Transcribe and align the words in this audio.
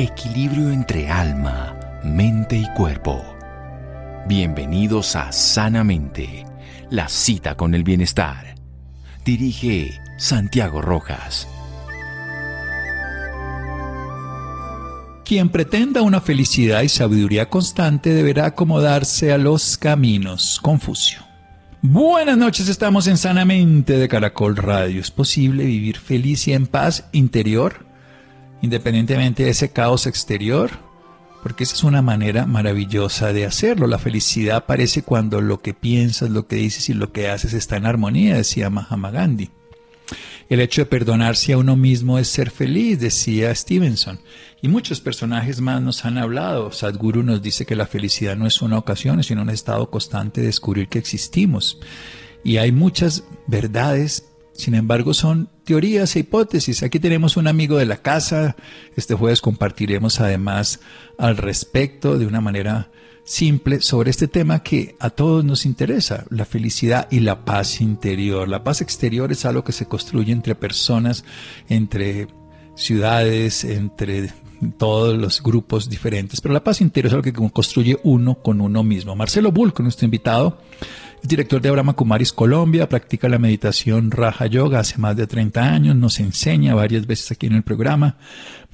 equilibrio 0.00 0.70
entre 0.70 1.10
alma, 1.10 1.78
mente 2.02 2.56
y 2.56 2.66
cuerpo. 2.74 3.22
Bienvenidos 4.26 5.14
a 5.14 5.30
Sanamente, 5.30 6.46
la 6.88 7.06
cita 7.10 7.54
con 7.54 7.74
el 7.74 7.84
bienestar. 7.84 8.54
Dirige 9.26 10.00
Santiago 10.16 10.80
Rojas. 10.80 11.46
Quien 15.26 15.50
pretenda 15.50 16.00
una 16.00 16.22
felicidad 16.22 16.80
y 16.80 16.88
sabiduría 16.88 17.50
constante 17.50 18.14
deberá 18.14 18.46
acomodarse 18.46 19.34
a 19.34 19.38
los 19.38 19.76
caminos. 19.76 20.60
Confucio. 20.62 21.20
Buenas 21.82 22.38
noches, 22.38 22.68
estamos 22.68 23.06
en 23.06 23.18
Sanamente 23.18 23.98
de 23.98 24.08
Caracol 24.08 24.56
Radio. 24.56 24.98
¿Es 24.98 25.10
posible 25.10 25.66
vivir 25.66 25.98
feliz 25.98 26.48
y 26.48 26.54
en 26.54 26.66
paz 26.66 27.06
interior, 27.12 27.89
independientemente 28.62 29.44
de 29.44 29.50
ese 29.50 29.70
caos 29.70 30.06
exterior? 30.06 30.70
Porque 31.42 31.64
esa 31.64 31.74
es 31.74 31.84
una 31.84 32.02
manera 32.02 32.46
maravillosa 32.46 33.32
de 33.32 33.46
hacerlo. 33.46 33.86
La 33.86 33.98
felicidad 33.98 34.58
aparece 34.58 35.02
cuando 35.02 35.40
lo 35.40 35.60
que 35.62 35.72
piensas, 35.72 36.30
lo 36.30 36.46
que 36.46 36.56
dices 36.56 36.88
y 36.90 36.94
lo 36.94 37.12
que 37.12 37.28
haces 37.28 37.54
está 37.54 37.76
en 37.76 37.86
armonía, 37.86 38.36
decía 38.36 38.68
Mahatma 38.68 39.10
Gandhi. 39.10 39.50
El 40.50 40.60
hecho 40.60 40.82
de 40.82 40.86
perdonarse 40.86 41.52
a 41.52 41.58
uno 41.58 41.76
mismo 41.76 42.18
es 42.18 42.26
ser 42.26 42.50
feliz, 42.50 42.98
decía 42.98 43.54
Stevenson. 43.54 44.18
Y 44.60 44.66
muchos 44.66 45.00
personajes 45.00 45.60
más 45.60 45.80
nos 45.80 46.04
han 46.04 46.18
hablado. 46.18 46.72
Sadhguru 46.72 47.22
nos 47.22 47.40
dice 47.40 47.64
que 47.64 47.76
la 47.76 47.86
felicidad 47.86 48.36
no 48.36 48.48
es 48.48 48.60
una 48.60 48.76
ocasión, 48.76 49.22
sino 49.22 49.42
un 49.42 49.50
estado 49.50 49.88
constante 49.90 50.40
de 50.40 50.48
descubrir 50.48 50.88
que 50.88 50.98
existimos. 50.98 51.78
Y 52.42 52.56
hay 52.56 52.72
muchas 52.72 53.22
verdades, 53.46 54.32
sin 54.52 54.74
embargo 54.74 55.14
son 55.14 55.48
teorías 55.70 56.16
e 56.16 56.20
hipótesis. 56.20 56.82
Aquí 56.82 56.98
tenemos 56.98 57.36
un 57.36 57.46
amigo 57.46 57.76
de 57.76 57.86
la 57.86 57.98
casa. 57.98 58.56
Este 58.96 59.14
jueves 59.14 59.40
compartiremos 59.40 60.18
además 60.18 60.80
al 61.16 61.36
respecto 61.36 62.18
de 62.18 62.26
una 62.26 62.40
manera 62.40 62.90
simple 63.22 63.80
sobre 63.80 64.10
este 64.10 64.26
tema 64.26 64.64
que 64.64 64.96
a 64.98 65.10
todos 65.10 65.44
nos 65.44 65.64
interesa, 65.66 66.24
la 66.28 66.44
felicidad 66.44 67.06
y 67.12 67.20
la 67.20 67.44
paz 67.44 67.80
interior. 67.80 68.48
La 68.48 68.64
paz 68.64 68.80
exterior 68.80 69.30
es 69.30 69.44
algo 69.44 69.62
que 69.62 69.70
se 69.70 69.86
construye 69.86 70.32
entre 70.32 70.56
personas, 70.56 71.24
entre 71.68 72.26
ciudades, 72.74 73.62
entre 73.62 74.32
todos 74.76 75.16
los 75.16 75.40
grupos 75.40 75.88
diferentes, 75.88 76.40
pero 76.40 76.52
la 76.52 76.64
paz 76.64 76.80
interior 76.80 77.06
es 77.06 77.12
algo 77.12 77.22
que 77.22 77.52
construye 77.52 77.96
uno 78.02 78.42
con 78.42 78.60
uno 78.60 78.82
mismo. 78.82 79.14
Marcelo 79.14 79.52
Bulco, 79.52 79.84
nuestro 79.84 80.04
invitado, 80.04 80.58
es 81.22 81.28
director 81.28 81.60
de 81.60 81.70
Brahma 81.70 81.92
Kumaris 81.92 82.32
Colombia, 82.32 82.88
practica 82.88 83.28
la 83.28 83.38
meditación 83.38 84.10
Raja 84.10 84.46
Yoga 84.46 84.80
hace 84.80 84.98
más 84.98 85.16
de 85.16 85.26
30 85.26 85.62
años, 85.62 85.96
nos 85.96 86.20
enseña 86.20 86.74
varias 86.74 87.06
veces 87.06 87.32
aquí 87.32 87.46
en 87.46 87.54
el 87.54 87.62
programa. 87.62 88.16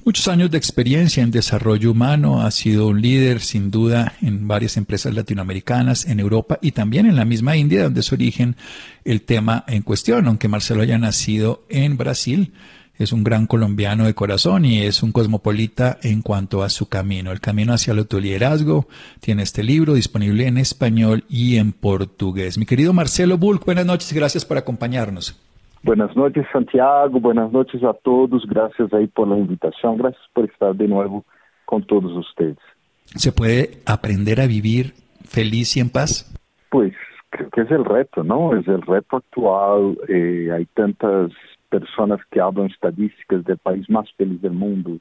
Muchos 0.05 0.27
años 0.29 0.49
de 0.49 0.57
experiencia 0.57 1.21
en 1.21 1.31
desarrollo 1.31 1.91
humano, 1.91 2.41
ha 2.41 2.51
sido 2.51 2.87
un 2.87 3.01
líder 3.01 3.41
sin 3.41 3.71
duda 3.71 4.13
en 4.21 4.47
varias 4.47 4.77
empresas 4.77 5.13
latinoamericanas, 5.13 6.05
en 6.05 6.19
Europa 6.19 6.59
y 6.61 6.71
también 6.71 7.05
en 7.05 7.17
la 7.17 7.25
misma 7.25 7.57
India, 7.57 7.83
donde 7.83 7.99
es 7.99 8.13
origen 8.13 8.55
el 9.03 9.21
tema 9.21 9.65
en 9.67 9.81
cuestión, 9.81 10.27
aunque 10.27 10.47
Marcelo 10.47 10.81
haya 10.81 10.97
nacido 10.97 11.65
en 11.69 11.97
Brasil 11.97 12.53
es 12.97 13.13
un 13.13 13.23
gran 13.23 13.45
colombiano 13.45 14.05
de 14.05 14.13
corazón 14.13 14.65
y 14.65 14.81
es 14.83 15.03
un 15.03 15.11
cosmopolita 15.11 15.97
en 16.01 16.21
cuanto 16.21 16.63
a 16.63 16.69
su 16.69 16.89
camino. 16.89 17.31
El 17.31 17.39
camino 17.39 17.73
hacia 17.73 17.93
el 17.93 17.99
autoliderazgo 17.99 18.87
tiene 19.19 19.43
este 19.43 19.63
libro 19.63 19.93
disponible 19.93 20.47
en 20.47 20.57
español 20.57 21.23
y 21.29 21.57
en 21.57 21.71
portugués. 21.73 22.57
Mi 22.57 22.65
querido 22.65 22.93
Marcelo 22.93 23.37
Bulk, 23.37 23.65
buenas 23.65 23.85
noches 23.85 24.11
y 24.11 24.15
gracias 24.15 24.45
por 24.45 24.57
acompañarnos. 24.57 25.41
Buenas 25.83 26.15
noches, 26.15 26.45
Santiago. 26.51 27.19
Buenas 27.19 27.51
noches 27.51 27.83
a 27.83 27.93
todos. 27.93 28.45
Gracias 28.47 28.91
ahí 28.93 29.07
por 29.07 29.27
la 29.27 29.37
invitación. 29.37 29.97
Gracias 29.97 30.23
por 30.33 30.45
estar 30.45 30.75
de 30.75 30.87
nuevo 30.87 31.23
con 31.65 31.83
todos 31.85 32.11
ustedes. 32.13 32.57
¿Se 33.05 33.31
puede 33.31 33.79
aprender 33.85 34.41
a 34.41 34.47
vivir 34.47 34.93
feliz 35.23 35.77
y 35.77 35.79
en 35.79 35.89
paz? 35.89 36.33
Pues 36.69 36.93
creo 37.29 37.49
que 37.51 37.61
es 37.61 37.71
el 37.71 37.85
reto, 37.85 38.23
¿no? 38.23 38.57
Es 38.57 38.67
el 38.67 38.81
reto 38.81 39.17
actual. 39.17 39.97
Eh, 40.09 40.49
hay 40.53 40.65
tantas 40.73 41.31
personas 41.69 42.19
que 42.31 42.39
hablan 42.39 42.67
estadísticas 42.67 43.43
del 43.45 43.57
país 43.57 43.89
más 43.89 44.11
feliz 44.13 44.41
del 44.41 44.53
mundo. 44.53 44.97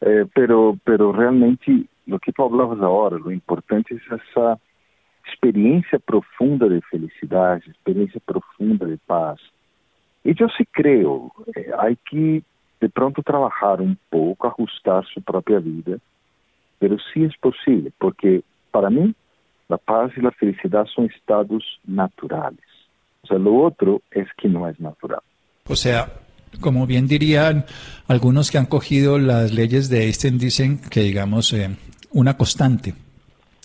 Eh, 0.00 0.26
pero, 0.34 0.78
pero 0.84 1.12
realmente 1.12 1.86
lo 2.06 2.18
que 2.18 2.32
tú 2.32 2.44
hablabas 2.44 2.80
ahora, 2.80 3.18
lo 3.18 3.30
importante 3.30 3.94
es 3.94 4.02
esa 4.06 4.58
experiencia 5.26 5.98
profunda 5.98 6.66
de 6.68 6.82
felicidad, 6.82 7.56
esa 7.56 7.70
experiencia 7.70 8.20
profunda 8.24 8.86
de 8.86 8.98
paz. 8.98 9.40
Y 10.22 10.34
yo 10.34 10.46
sí 10.56 10.64
creo, 10.70 11.32
eh, 11.54 11.70
hay 11.78 11.96
que 12.10 12.42
de 12.80 12.88
pronto 12.90 13.22
trabajar 13.22 13.80
un 13.80 13.98
poco, 14.10 14.46
ajustar 14.46 15.04
su 15.06 15.22
propia 15.22 15.58
vida, 15.58 15.98
pero 16.78 16.96
sí 17.12 17.24
es 17.24 17.36
posible, 17.38 17.92
porque 17.98 18.42
para 18.70 18.90
mí 18.90 19.14
la 19.68 19.78
paz 19.78 20.12
y 20.16 20.20
la 20.20 20.30
felicidad 20.32 20.86
son 20.86 21.06
estados 21.06 21.80
naturales. 21.86 22.64
O 23.22 23.26
sea, 23.26 23.38
lo 23.38 23.54
otro 23.56 24.02
es 24.10 24.28
que 24.36 24.48
no 24.48 24.68
es 24.68 24.78
natural. 24.78 25.22
O 25.66 25.76
sea, 25.76 26.12
como 26.60 26.86
bien 26.86 27.08
dirían 27.08 27.64
algunos 28.06 28.50
que 28.50 28.58
han 28.58 28.66
cogido 28.66 29.18
las 29.18 29.50
leyes 29.52 29.88
de 29.88 30.04
Einstein, 30.04 30.38
dicen 30.38 30.78
que 30.90 31.00
digamos 31.00 31.54
eh, 31.54 31.70
una 32.12 32.36
constante, 32.36 32.92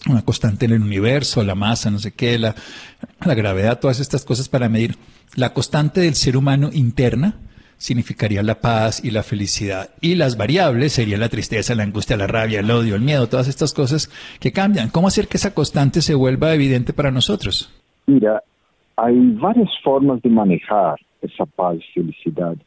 una 0.07 0.23
constante 0.23 0.65
en 0.65 0.71
el 0.71 0.81
universo, 0.81 1.43
la 1.43 1.55
masa, 1.55 1.91
no 1.91 1.99
sé 1.99 2.13
qué, 2.13 2.39
la, 2.39 2.55
la 3.25 3.33
gravedad, 3.33 3.81
todas 3.81 3.99
estas 3.99 4.23
cosas 4.23 4.47
para 4.47 4.69
medir. 4.69 4.95
La 5.35 5.53
constante 5.53 5.99
del 5.99 6.15
ser 6.15 6.37
humano 6.37 6.69
interna 6.71 7.35
significaría 7.77 8.43
la 8.43 8.61
paz 8.61 9.03
y 9.03 9.11
la 9.11 9.21
felicidad. 9.21 9.89
Y 9.99 10.15
las 10.15 10.37
variables 10.37 10.93
serían 10.93 11.19
la 11.19 11.27
tristeza, 11.27 11.75
la 11.75 11.83
angustia, 11.83 12.15
la 12.15 12.27
rabia, 12.27 12.61
el 12.61 12.71
odio, 12.71 12.95
el 12.95 13.01
miedo, 13.01 13.27
todas 13.27 13.49
estas 13.49 13.73
cosas 13.73 14.09
que 14.39 14.53
cambian. 14.53 14.89
¿Cómo 14.89 15.09
hacer 15.09 15.27
que 15.27 15.35
esa 15.35 15.53
constante 15.53 16.01
se 16.01 16.15
vuelva 16.15 16.53
evidente 16.53 16.93
para 16.93 17.11
nosotros? 17.11 17.73
Mira, 18.07 18.41
hay 18.95 19.17
varias 19.33 19.69
formas 19.83 20.21
de 20.21 20.29
manejar 20.29 20.95
essa 21.21 21.45
paz 21.45 21.79
e 21.79 21.93
felicidade. 21.93 22.59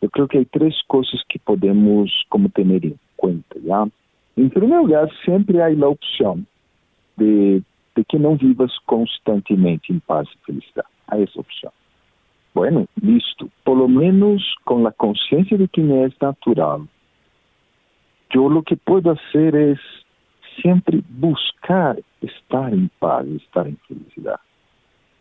Eu 0.00 0.10
creio 0.10 0.28
que 0.28 0.38
há 0.38 0.44
três 0.44 0.80
coisas 0.82 1.22
que 1.28 1.38
podemos 1.38 2.10
como 2.30 2.48
ter 2.48 2.64
em 2.66 2.98
conta. 3.16 3.60
Já? 3.62 3.86
Em 4.36 4.48
primeiro 4.48 4.82
lugar, 4.82 5.08
sempre 5.24 5.60
há 5.60 5.66
a 5.66 5.88
opção 5.88 6.42
de, 7.16 7.62
de 7.96 8.04
que 8.04 8.18
não 8.18 8.36
vivas 8.36 8.76
constantemente 8.86 9.92
em 9.92 9.98
paz 10.00 10.28
e 10.28 10.46
felicidade. 10.46 10.88
Há 11.06 11.20
essa 11.20 11.40
opção. 11.40 11.72
Bueno, 12.54 12.88
listo. 13.00 13.50
Por 13.64 13.76
lo 13.76 13.88
menos 13.88 14.42
com 14.64 14.86
a 14.86 14.92
consciência 14.92 15.58
de 15.58 15.68
que 15.68 15.80
é 15.80 16.08
natural. 16.20 16.82
Eu 18.32 18.46
o 18.46 18.62
que 18.62 18.76
posso 18.76 19.16
fazer 19.32 19.54
é 19.54 19.74
sempre 20.62 21.04
buscar 21.08 21.96
estar 22.22 22.72
em 22.72 22.88
paz, 23.00 23.28
estar 23.28 23.66
em 23.66 23.76
felicidade. 23.86 24.40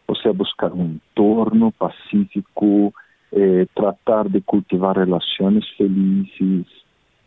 Você 0.10 0.34
buscar 0.34 0.74
um 0.74 0.96
entorno 0.96 1.72
pacífico, 1.72 2.92
eh, 3.32 3.68
tratar 3.76 4.28
de 4.28 4.42
cultivar 4.42 4.98
relações 4.98 5.68
felizes, 5.78 6.66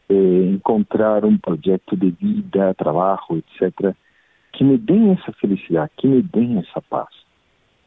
eh, 0.09 0.51
encontrar 0.51 1.25
um 1.25 1.39
projeto 1.39 1.97
de 1.97 2.11
vida, 2.11 2.75
trabalho, 2.75 3.21
etc., 3.39 3.95
que 4.53 4.65
me 4.65 4.77
deem 4.77 5.13
essa 5.13 5.33
felicidade, 5.33 5.93
que 5.97 6.09
me 6.09 6.23
deem 6.23 6.59
essa 6.59 6.83
paz. 6.83 7.09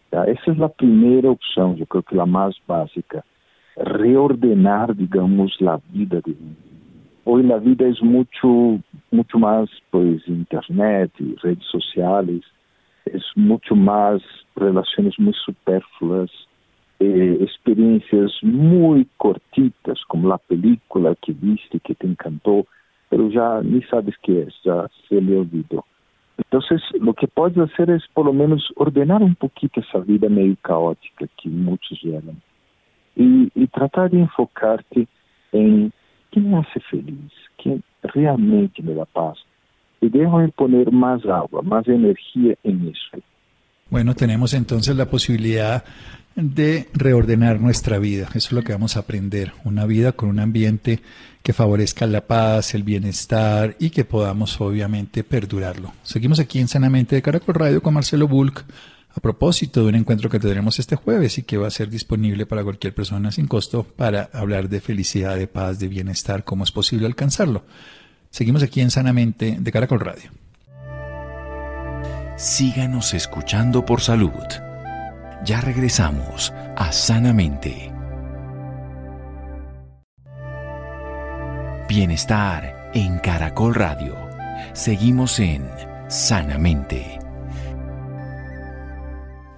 Tá? 0.09 0.27
Essa 0.29 0.51
é 0.51 0.63
a 0.63 0.69
primeira 0.69 1.29
opção, 1.29 1.75
eu 1.77 1.85
creio 1.85 2.03
que 2.03 2.17
a 2.17 2.25
mais 2.25 2.55
básica. 2.65 3.23
Reordenar, 3.77 4.93
digamos, 4.93 5.57
a 5.61 5.75
vida 5.91 6.21
de 6.25 6.31
mim. 6.31 6.55
Hoje 7.25 7.51
a 7.51 7.57
vida 7.57 7.85
é 7.85 7.93
muito, 8.01 8.79
muito 9.11 9.37
mais, 9.37 9.69
pois, 9.91 10.25
internet, 10.27 11.11
redes 11.43 11.67
sociais, 11.67 12.41
é 13.07 13.17
muito 13.35 13.75
mais 13.75 14.21
relações 14.57 15.17
muito 15.17 15.37
supérfluas, 15.39 16.31
eh, 16.99 17.37
experiencias 17.41 18.31
muy 18.41 19.07
cortitas, 19.17 20.03
como 20.05 20.27
la 20.27 20.37
película 20.37 21.15
que 21.21 21.33
viste, 21.33 21.79
que 21.79 21.93
te 21.93 22.07
encantó, 22.07 22.65
pero 23.09 23.29
ya 23.29 23.61
ni 23.61 23.81
sabes 23.83 24.15
qué 24.23 24.43
es, 24.43 24.53
ya 24.63 24.87
se 25.07 25.21
le 25.21 25.37
olvidó. 25.37 25.85
Entonces, 26.37 26.81
lo 26.99 27.13
que 27.13 27.27
puedes 27.27 27.57
hacer 27.57 27.89
es 27.89 28.03
por 28.13 28.25
lo 28.25 28.33
menos 28.33 28.67
ordenar 28.75 29.21
un 29.21 29.35
poquito 29.35 29.79
esa 29.79 29.99
vida 29.99 30.27
medio 30.29 30.57
caótica 30.61 31.27
que 31.37 31.49
muchos 31.49 32.01
llevan 32.01 32.41
y, 33.15 33.49
y 33.55 33.67
tratar 33.67 34.11
de 34.11 34.19
enfocarte 34.19 35.07
en 35.51 35.91
qué 36.31 36.39
me 36.41 36.57
hace 36.57 36.79
feliz, 36.81 37.31
qué 37.57 37.79
realmente 38.03 38.81
me 38.81 38.93
da 38.93 39.05
paz. 39.05 39.37
Y 40.01 40.09
déjame 40.09 40.49
poner 40.49 40.91
más 40.91 41.25
agua, 41.25 41.61
más 41.61 41.87
energía 41.87 42.55
en 42.63 42.87
eso. 42.87 43.23
Bueno, 43.89 44.15
tenemos 44.15 44.53
entonces 44.53 44.95
la 44.95 45.09
posibilidad 45.09 45.83
de 46.35 46.89
reordenar 46.93 47.61
nuestra 47.61 47.97
vida. 47.97 48.27
Eso 48.33 48.47
es 48.47 48.51
lo 48.51 48.63
que 48.63 48.73
vamos 48.73 48.97
a 48.97 49.01
aprender. 49.01 49.53
Una 49.63 49.85
vida 49.85 50.11
con 50.11 50.29
un 50.29 50.39
ambiente 50.39 50.99
que 51.41 51.53
favorezca 51.53 52.05
la 52.07 52.21
paz, 52.21 52.75
el 52.75 52.83
bienestar 52.83 53.75
y 53.79 53.91
que 53.91 54.03
podamos 54.03 54.59
obviamente 54.59 55.23
perdurarlo. 55.23 55.93
Seguimos 56.03 56.39
aquí 56.39 56.59
en 56.59 56.67
Sanamente 56.67 57.15
de 57.15 57.21
Caracol 57.21 57.55
Radio 57.55 57.81
con 57.81 57.93
Marcelo 57.93 58.27
Bulk 58.27 58.65
a 59.15 59.21
propósito 59.21 59.81
de 59.81 59.89
un 59.89 59.95
encuentro 59.95 60.29
que 60.29 60.39
tendremos 60.39 60.77
este 60.77 60.97
jueves 60.97 61.37
y 61.37 61.43
que 61.43 61.57
va 61.57 61.67
a 61.67 61.71
ser 61.71 61.89
disponible 61.89 62.45
para 62.45 62.63
cualquier 62.63 62.93
persona 62.93 63.31
sin 63.31 63.47
costo 63.47 63.83
para 63.83 64.29
hablar 64.33 64.67
de 64.67 64.81
felicidad, 64.81 65.37
de 65.37 65.47
paz, 65.47 65.79
de 65.79 65.87
bienestar, 65.87 66.43
cómo 66.43 66.65
es 66.65 66.71
posible 66.71 67.05
alcanzarlo. 67.05 67.63
Seguimos 68.35 68.63
aquí 68.63 68.81
en 68.81 68.91
Sanamente 68.91 69.55
de 69.61 69.71
Caracol 69.71 70.01
Radio. 70.01 70.29
Síganos 72.35 73.13
escuchando 73.13 73.85
por 73.85 74.01
salud. 74.01 74.43
Ya 75.45 75.61
regresamos 75.61 76.51
a 76.75 76.91
Sanamente. 76.91 77.93
Bienestar 81.87 82.91
en 82.93 83.19
Caracol 83.19 83.73
Radio. 83.73 84.17
Seguimos 84.73 85.39
en 85.39 85.65
Sanamente. 86.09 87.21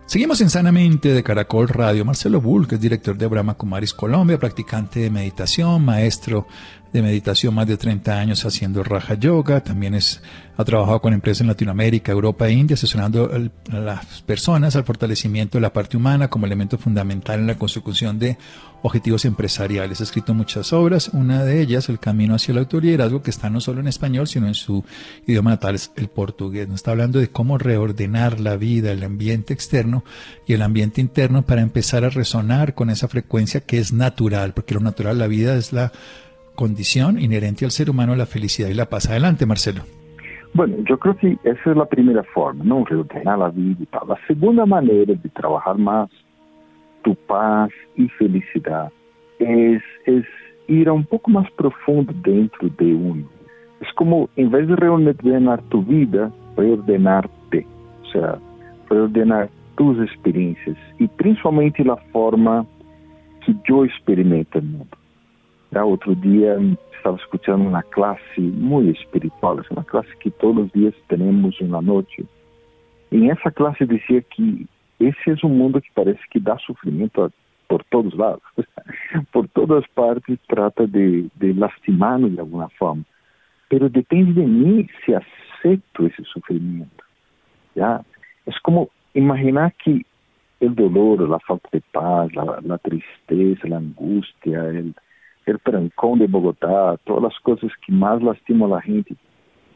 Seguimos 0.05 0.39
en 0.39 0.51
Sanamente 0.51 1.09
de 1.09 1.23
Caracol 1.23 1.67
Radio. 1.67 2.05
Marcelo 2.05 2.39
Bull, 2.39 2.67
que 2.67 2.75
es 2.75 2.81
director 2.81 3.17
de 3.17 3.25
Brahma 3.25 3.55
Kumaris 3.55 3.93
Colombia, 3.93 4.37
practicante 4.37 4.99
de 4.99 5.09
meditación, 5.09 5.83
maestro 5.83 6.47
de 6.93 7.01
meditación 7.01 7.53
más 7.53 7.67
de 7.67 7.77
30 7.77 8.19
años 8.19 8.45
haciendo 8.45 8.83
Raja 8.83 9.15
Yoga. 9.15 9.61
También 9.61 9.93
es, 9.93 10.21
ha 10.55 10.63
trabajado 10.63 11.01
con 11.01 11.13
empresas 11.13 11.41
en 11.41 11.47
Latinoamérica, 11.47 12.11
Europa 12.11 12.47
e 12.47 12.53
India, 12.53 12.75
asesorando 12.75 13.29
a 13.71 13.75
las 13.79 14.21
personas 14.21 14.75
al 14.75 14.83
fortalecimiento 14.83 15.57
de 15.57 15.61
la 15.61 15.73
parte 15.73 15.97
humana 15.97 16.29
como 16.29 16.45
elemento 16.45 16.77
fundamental 16.77 17.39
en 17.39 17.47
la 17.47 17.57
consecución 17.57 18.19
de 18.19 18.37
objetivos 18.81 19.25
empresariales. 19.25 19.99
Ha 19.99 20.03
escrito 20.03 20.33
muchas 20.33 20.71
obras, 20.73 21.09
una 21.09 21.43
de 21.43 21.61
ellas, 21.61 21.89
El 21.89 21.99
Camino 21.99 22.35
hacia 22.35 22.51
el 22.51 22.59
Autoliderazgo, 22.59 23.21
que 23.21 23.31
está 23.31 23.49
no 23.49 23.59
solo 23.59 23.79
en 23.79 23.87
español, 23.87 24.27
sino 24.27 24.47
en 24.47 24.53
su 24.53 24.83
idioma 25.25 25.51
natal, 25.51 25.75
es 25.75 25.91
el 25.95 26.07
portugués. 26.07 26.67
Nos 26.67 26.75
está 26.75 26.91
hablando 26.91 27.19
de 27.19 27.29
cómo 27.29 27.57
reordenar 27.57 28.39
la 28.39 28.55
vida, 28.55 28.91
el 28.91 29.03
ambiente 29.03 29.53
externo 29.53 30.03
y 30.45 30.53
el 30.53 30.61
ambiente 30.61 31.01
interno 31.01 31.45
para 31.45 31.61
empezar 31.61 32.05
a 32.05 32.09
resonar 32.09 32.75
con 32.75 32.89
esa 32.89 33.07
frecuencia 33.07 33.61
que 33.61 33.79
es 33.79 33.93
natural, 33.93 34.53
porque 34.53 34.73
lo 34.73 34.79
natural, 34.79 35.17
la 35.17 35.27
vida 35.27 35.55
es 35.55 35.73
la 35.73 35.91
condición 36.57 37.19
inherente 37.19 37.65
al 37.65 37.71
ser 37.71 37.89
humano 37.89 38.15
la 38.15 38.25
felicidad 38.25 38.69
y 38.69 38.73
la 38.73 38.87
paz. 38.87 39.07
Adelante, 39.09 39.45
Marcelo. 39.45 39.83
Bueno, 40.53 40.75
yo 40.89 40.97
creo 40.97 41.15
que 41.15 41.37
esa 41.43 41.69
es 41.71 41.77
la 41.77 41.85
primera 41.85 42.23
forma, 42.33 42.63
¿no? 42.63 42.83
Reordenar 42.83 43.37
la 43.37 43.49
vida 43.49 43.77
y 43.79 43.85
tal. 43.85 44.07
La 44.09 44.17
segunda 44.25 44.65
manera 44.65 45.13
de 45.13 45.29
trabajar 45.29 45.77
más 45.77 46.09
tu 47.03 47.15
paz 47.15 47.69
y 47.95 48.07
felicidad 48.09 48.91
es, 49.37 49.83
es 50.05 50.25
ir 50.67 50.89
a 50.89 50.93
un 50.93 51.05
poco 51.05 51.29
más 51.29 51.49
profundo 51.51 52.11
dentro 52.23 52.69
de 52.69 52.93
uno. 52.93 53.27
Es 53.79 53.93
como, 53.93 54.27
en 54.35 54.49
vez 54.49 54.67
de 54.67 54.75
reordenar 54.75 55.61
tu 55.69 55.83
vida, 55.83 56.31
reordenarte. 56.57 57.67
O 58.01 58.11
sea, 58.11 58.39
reordenar 58.89 59.49
tus 59.75 59.99
experiencias 60.01 60.75
y 60.97 61.07
principalmente 61.07 61.85
la 61.85 61.97
forma 62.11 62.65
que 63.45 63.53
yo 63.69 63.85
experimento 63.85 64.57
el 64.57 64.65
mundo. 64.65 64.97
Ya 65.71 65.85
otro 65.85 66.15
día 66.15 66.55
estaba 66.95 67.17
escuchando 67.17 67.67
una 67.67 67.83
clase 67.83 68.39
muy 68.39 68.89
espiritual, 68.89 69.59
es 69.59 69.71
una 69.71 69.83
clase 69.83 70.09
que 70.19 70.31
todos 70.31 70.55
los 70.55 70.71
días 70.71 70.93
tenemos 71.07 71.55
en 71.59 71.71
la 71.71 71.81
noche. 71.81 72.23
En 73.11 73.29
esa 73.29 73.51
clase 73.51 73.85
decía 73.85 74.21
que 74.21 74.65
ese 74.99 75.31
es 75.31 75.43
un 75.43 75.57
mundo 75.57 75.79
que 75.81 75.89
parece 75.93 76.19
que 76.31 76.39
da 76.39 76.57
sufrimiento 76.59 77.31
por 77.67 77.83
todos 77.85 78.13
lados, 78.15 78.41
por 79.31 79.47
todas 79.49 79.87
partes 79.89 80.39
trata 80.47 80.85
de, 80.85 81.27
de 81.35 81.53
lastimarnos 81.53 82.33
de 82.33 82.39
alguna 82.39 82.69
forma. 82.69 83.03
Pero 83.69 83.89
depende 83.89 84.41
de 84.41 84.47
mí 84.47 84.87
si 85.05 85.13
acepto 85.13 86.05
ese 86.05 86.23
sufrimiento. 86.23 87.03
¿ya? 87.75 88.01
Es 88.45 88.57
como 88.61 88.89
imaginar 89.13 89.73
que 89.83 90.01
el 90.59 90.73
dolor, 90.73 91.27
la 91.29 91.39
falta 91.39 91.69
de 91.71 91.81
paz, 91.91 92.33
la, 92.33 92.59
la 92.63 92.77
tristeza, 92.77 93.67
la 93.67 93.77
angustia, 93.77 94.63
el, 94.69 94.95
el 95.47 95.59
trancón 95.61 96.19
de 96.19 96.27
Bogotá, 96.27 96.97
todas 97.05 97.23
las 97.23 97.39
cosas 97.39 97.71
que 97.85 97.91
más 97.93 98.21
lastiman 98.21 98.71
a 98.71 98.75
la 98.75 98.81
gente, 98.81 99.15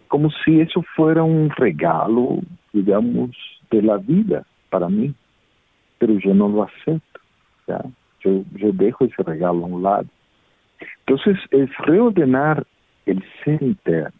como 0.09 0.29
si 0.43 0.59
eso 0.59 0.83
fuera 0.95 1.23
un 1.23 1.49
regalo, 1.49 2.39
digamos, 2.73 3.31
de 3.71 3.81
la 3.81 3.97
vida 3.97 4.45
para 4.69 4.89
mí, 4.89 5.13
pero 5.97 6.13
yo 6.19 6.33
no 6.33 6.49
lo 6.49 6.63
acepto, 6.63 7.19
¿ya? 7.67 7.81
Yo, 8.19 8.43
yo 8.55 8.71
dejo 8.73 9.05
ese 9.05 9.23
regalo 9.23 9.63
a 9.63 9.67
un 9.67 9.81
lado. 9.81 10.05
Entonces, 11.05 11.37
es 11.51 11.69
reordenar 11.79 12.65
el 13.05 13.23
ser 13.43 13.63
interno, 13.63 14.19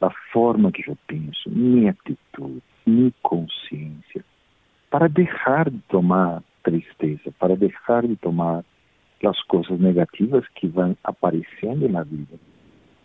la 0.00 0.10
forma 0.32 0.70
que 0.70 0.84
yo 0.86 0.94
pienso, 1.06 1.50
mi 1.50 1.88
actitud, 1.88 2.60
mi 2.84 3.12
conciencia, 3.22 4.22
para 4.88 5.08
dejar 5.08 5.72
de 5.72 5.80
tomar 5.88 6.42
tristeza, 6.62 7.30
para 7.38 7.56
dejar 7.56 8.06
de 8.06 8.16
tomar 8.16 8.64
las 9.22 9.36
cosas 9.46 9.78
negativas 9.78 10.44
que 10.60 10.68
van 10.68 10.96
apareciendo 11.04 11.86
en 11.86 11.94
la 11.94 12.04
vida. 12.04 12.36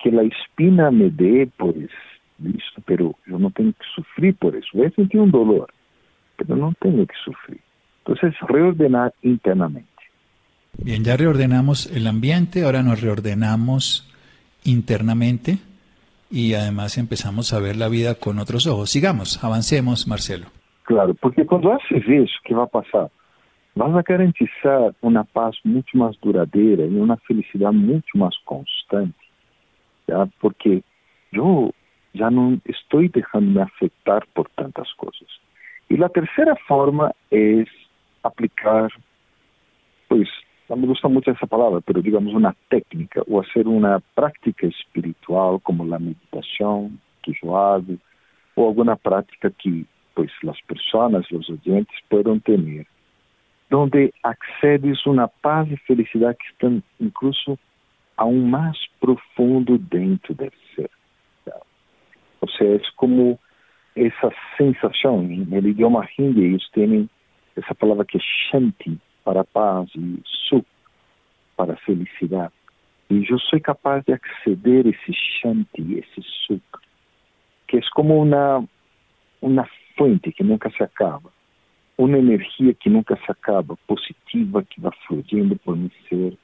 Que 0.04 0.12
la 0.12 0.24
espina 0.24 0.92
me 0.92 1.10
dé, 1.10 1.50
pues, 1.58 1.90
listo, 2.40 2.82
pero 2.86 3.16
yo 3.26 3.40
no 3.40 3.52
tengo 3.52 3.72
que 3.72 3.86
sufrir 3.96 4.36
por 4.36 4.56
eso. 4.56 4.68
Voy 4.74 4.88
a 4.88 4.92
sentir 4.92 5.22
un 5.22 5.32
dolor, 5.32 5.70
pero 6.36 6.56
no 6.56 6.74
tengo 6.80 7.06
que 7.06 7.16
sufrir. 7.24 7.62
Entonces, 8.00 8.34
reordenar 8.48 9.14
internamente. 9.22 9.90
Bien, 10.78 11.04
ya 11.04 11.18
reordenamos 11.18 11.88
el 11.88 12.08
ambiente, 12.08 12.64
ahora 12.64 12.84
nos 12.84 13.02
reordenamos 13.02 14.14
internamente 14.64 15.58
y 16.30 16.54
además 16.54 16.98
empezamos 16.98 17.54
a 17.54 17.60
ver 17.60 17.78
la 17.78 17.88
vida 17.88 18.16
con 18.16 18.40
otros 18.40 18.68
ojos. 18.68 18.90
Sigamos, 18.90 19.44
avancemos, 19.44 20.08
Marcelo. 20.08 20.48
Claro, 20.84 21.14
porque 21.16 21.46
cuando 21.46 21.74
haces 21.74 22.04
eso, 22.08 22.34
¿qué 22.46 22.54
va 22.54 22.64
a 22.64 22.68
pasar? 22.68 23.10
Vas 23.78 23.96
a 23.96 24.02
garantizar 24.02 24.96
una 25.02 25.24
paz 25.24 25.56
mucho 25.64 25.98
más 25.98 26.20
duradera 26.20 26.86
y 26.86 26.96
una 26.96 27.16
felicidad 27.18 27.72
mucho 27.72 28.18
más 28.18 28.36
constante, 28.44 29.24
¿ya? 30.08 30.28
porque 30.42 30.82
yo 31.32 31.70
ya 32.14 32.32
no 32.32 32.60
estoy 32.66 33.10
dejándome 33.10 33.62
afectar 33.62 34.26
por 34.34 34.50
tantas 34.50 34.88
cosas. 34.98 35.28
Y 35.90 35.98
la 35.98 36.10
tercera 36.10 36.56
forma 36.68 37.12
es 37.30 37.68
aplicar, 38.24 38.92
pues, 40.08 40.28
no 40.68 40.76
me 40.76 40.88
gusta 40.88 41.08
mucho 41.08 41.32
esa 41.32 41.46
palabra, 41.46 41.80
pero 41.86 42.02
digamos 42.02 42.34
una 42.34 42.56
técnica 42.70 43.22
o 43.30 43.40
hacer 43.40 43.68
una 43.68 44.00
práctica 44.16 44.68
espiritual 44.68 45.60
como 45.62 45.86
la 45.86 46.00
meditación 46.00 47.00
que 47.22 47.34
yo 47.42 47.56
hago 47.56 47.94
o 48.56 48.68
alguna 48.68 48.96
práctica 48.96 49.50
que 49.52 49.86
pues 50.14 50.32
las 50.42 50.60
personas, 50.64 51.30
los 51.32 51.48
oyentes 51.50 51.96
puedan 52.10 52.42
tener 52.42 52.88
donde 53.70 54.14
accedes 54.24 55.06
una 55.06 55.28
paz 55.28 55.68
y 55.70 55.78
felicidad 55.78 56.36
que 56.38 56.48
están 56.52 56.84
incluso 57.00 57.58
aún 58.16 58.50
más 58.50 58.78
profundo 59.00 59.78
dentro 59.90 60.34
del 60.36 60.52
ser. 60.76 60.90
O 62.40 62.48
sea, 62.48 62.68
es 62.76 62.84
como 62.96 63.40
esa 63.96 64.30
sensación, 64.58 65.32
en 65.32 65.54
el 65.54 65.68
idioma 65.68 66.08
hindi 66.18 66.46
ellos 66.46 66.70
tienen 66.72 67.10
esa 67.56 67.74
palabra 67.74 68.06
que 68.06 68.20
es 68.20 68.24
shanti 68.24 69.00
para 69.24 69.44
paz 69.44 69.90
y 69.96 70.22
suk 70.48 70.66
para 71.56 71.76
felicidad. 71.78 72.52
Y 73.10 73.28
yo 73.28 73.38
soy 73.38 73.60
capaz 73.62 74.06
de 74.06 74.14
acceder 74.14 74.86
a 74.86 74.90
ese 74.90 75.12
shanti, 75.12 76.00
ese 76.00 76.28
suk, 76.46 76.82
que 77.66 77.78
es 77.80 77.90
como 77.90 78.18
una, 78.18 78.64
una 79.42 79.68
fuente 79.96 80.32
que 80.32 80.44
nunca 80.44 80.70
se 80.70 80.84
acaba 80.84 81.32
uma 81.98 82.18
energia 82.18 82.74
que 82.74 82.90
nunca 82.90 83.16
se 83.18 83.32
acaba, 83.32 83.76
positiva, 83.88 84.64
que 84.64 84.80
vai 84.80 84.92
fluindo 85.08 85.56
por 85.58 85.76
meu 85.76 85.92
ser 86.08 86.38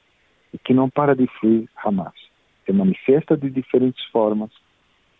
e 0.52 0.58
que 0.58 0.74
não 0.74 0.90
para 0.90 1.14
de 1.14 1.26
fluir 1.38 1.68
jamais. 1.82 2.14
Se 2.66 2.72
manifesta 2.72 3.36
de 3.36 3.50
diferentes 3.50 4.04
formas, 4.06 4.50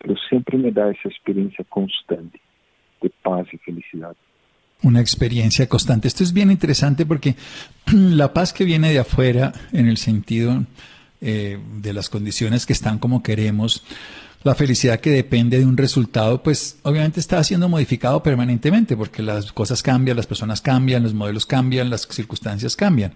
mas 0.05 0.19
sempre 0.27 0.57
me 0.57 0.71
dá 0.71 0.89
essa 0.89 1.07
experiência 1.07 1.63
constante 1.69 2.39
de 3.01 3.09
paz 3.23 3.47
e 3.53 3.57
felicidade. 3.57 4.17
Una 4.83 4.99
experiencia 4.99 5.67
constante. 5.67 6.07
Esto 6.07 6.23
es 6.23 6.33
bien 6.33 6.51
interesante 6.51 7.05
porque 7.05 7.35
la 7.93 8.33
paz 8.33 8.51
que 8.51 8.65
viene 8.65 8.91
de 8.91 8.99
afuera, 8.99 9.53
en 9.71 9.87
el 9.87 9.97
sentido 9.97 10.65
eh, 11.27 11.57
de 11.81 11.91
las 11.91 12.09
condiciones 12.09 12.67
que 12.67 12.73
están 12.73 12.99
como 12.99 13.23
queremos, 13.23 13.81
la 14.43 14.53
felicidad 14.53 14.99
que 14.99 15.09
depende 15.09 15.57
de 15.57 15.65
un 15.65 15.75
resultado, 15.75 16.43
pues 16.43 16.77
obviamente 16.83 17.19
está 17.19 17.43
siendo 17.43 17.67
modificado 17.67 18.21
permanentemente 18.21 18.95
porque 18.95 19.23
las 19.23 19.51
cosas 19.51 19.81
cambian, 19.81 20.17
las 20.17 20.27
personas 20.27 20.61
cambian, 20.61 21.01
los 21.01 21.15
modelos 21.15 21.47
cambian, 21.47 21.89
las 21.89 22.07
circunstancias 22.07 22.75
cambian. 22.75 23.15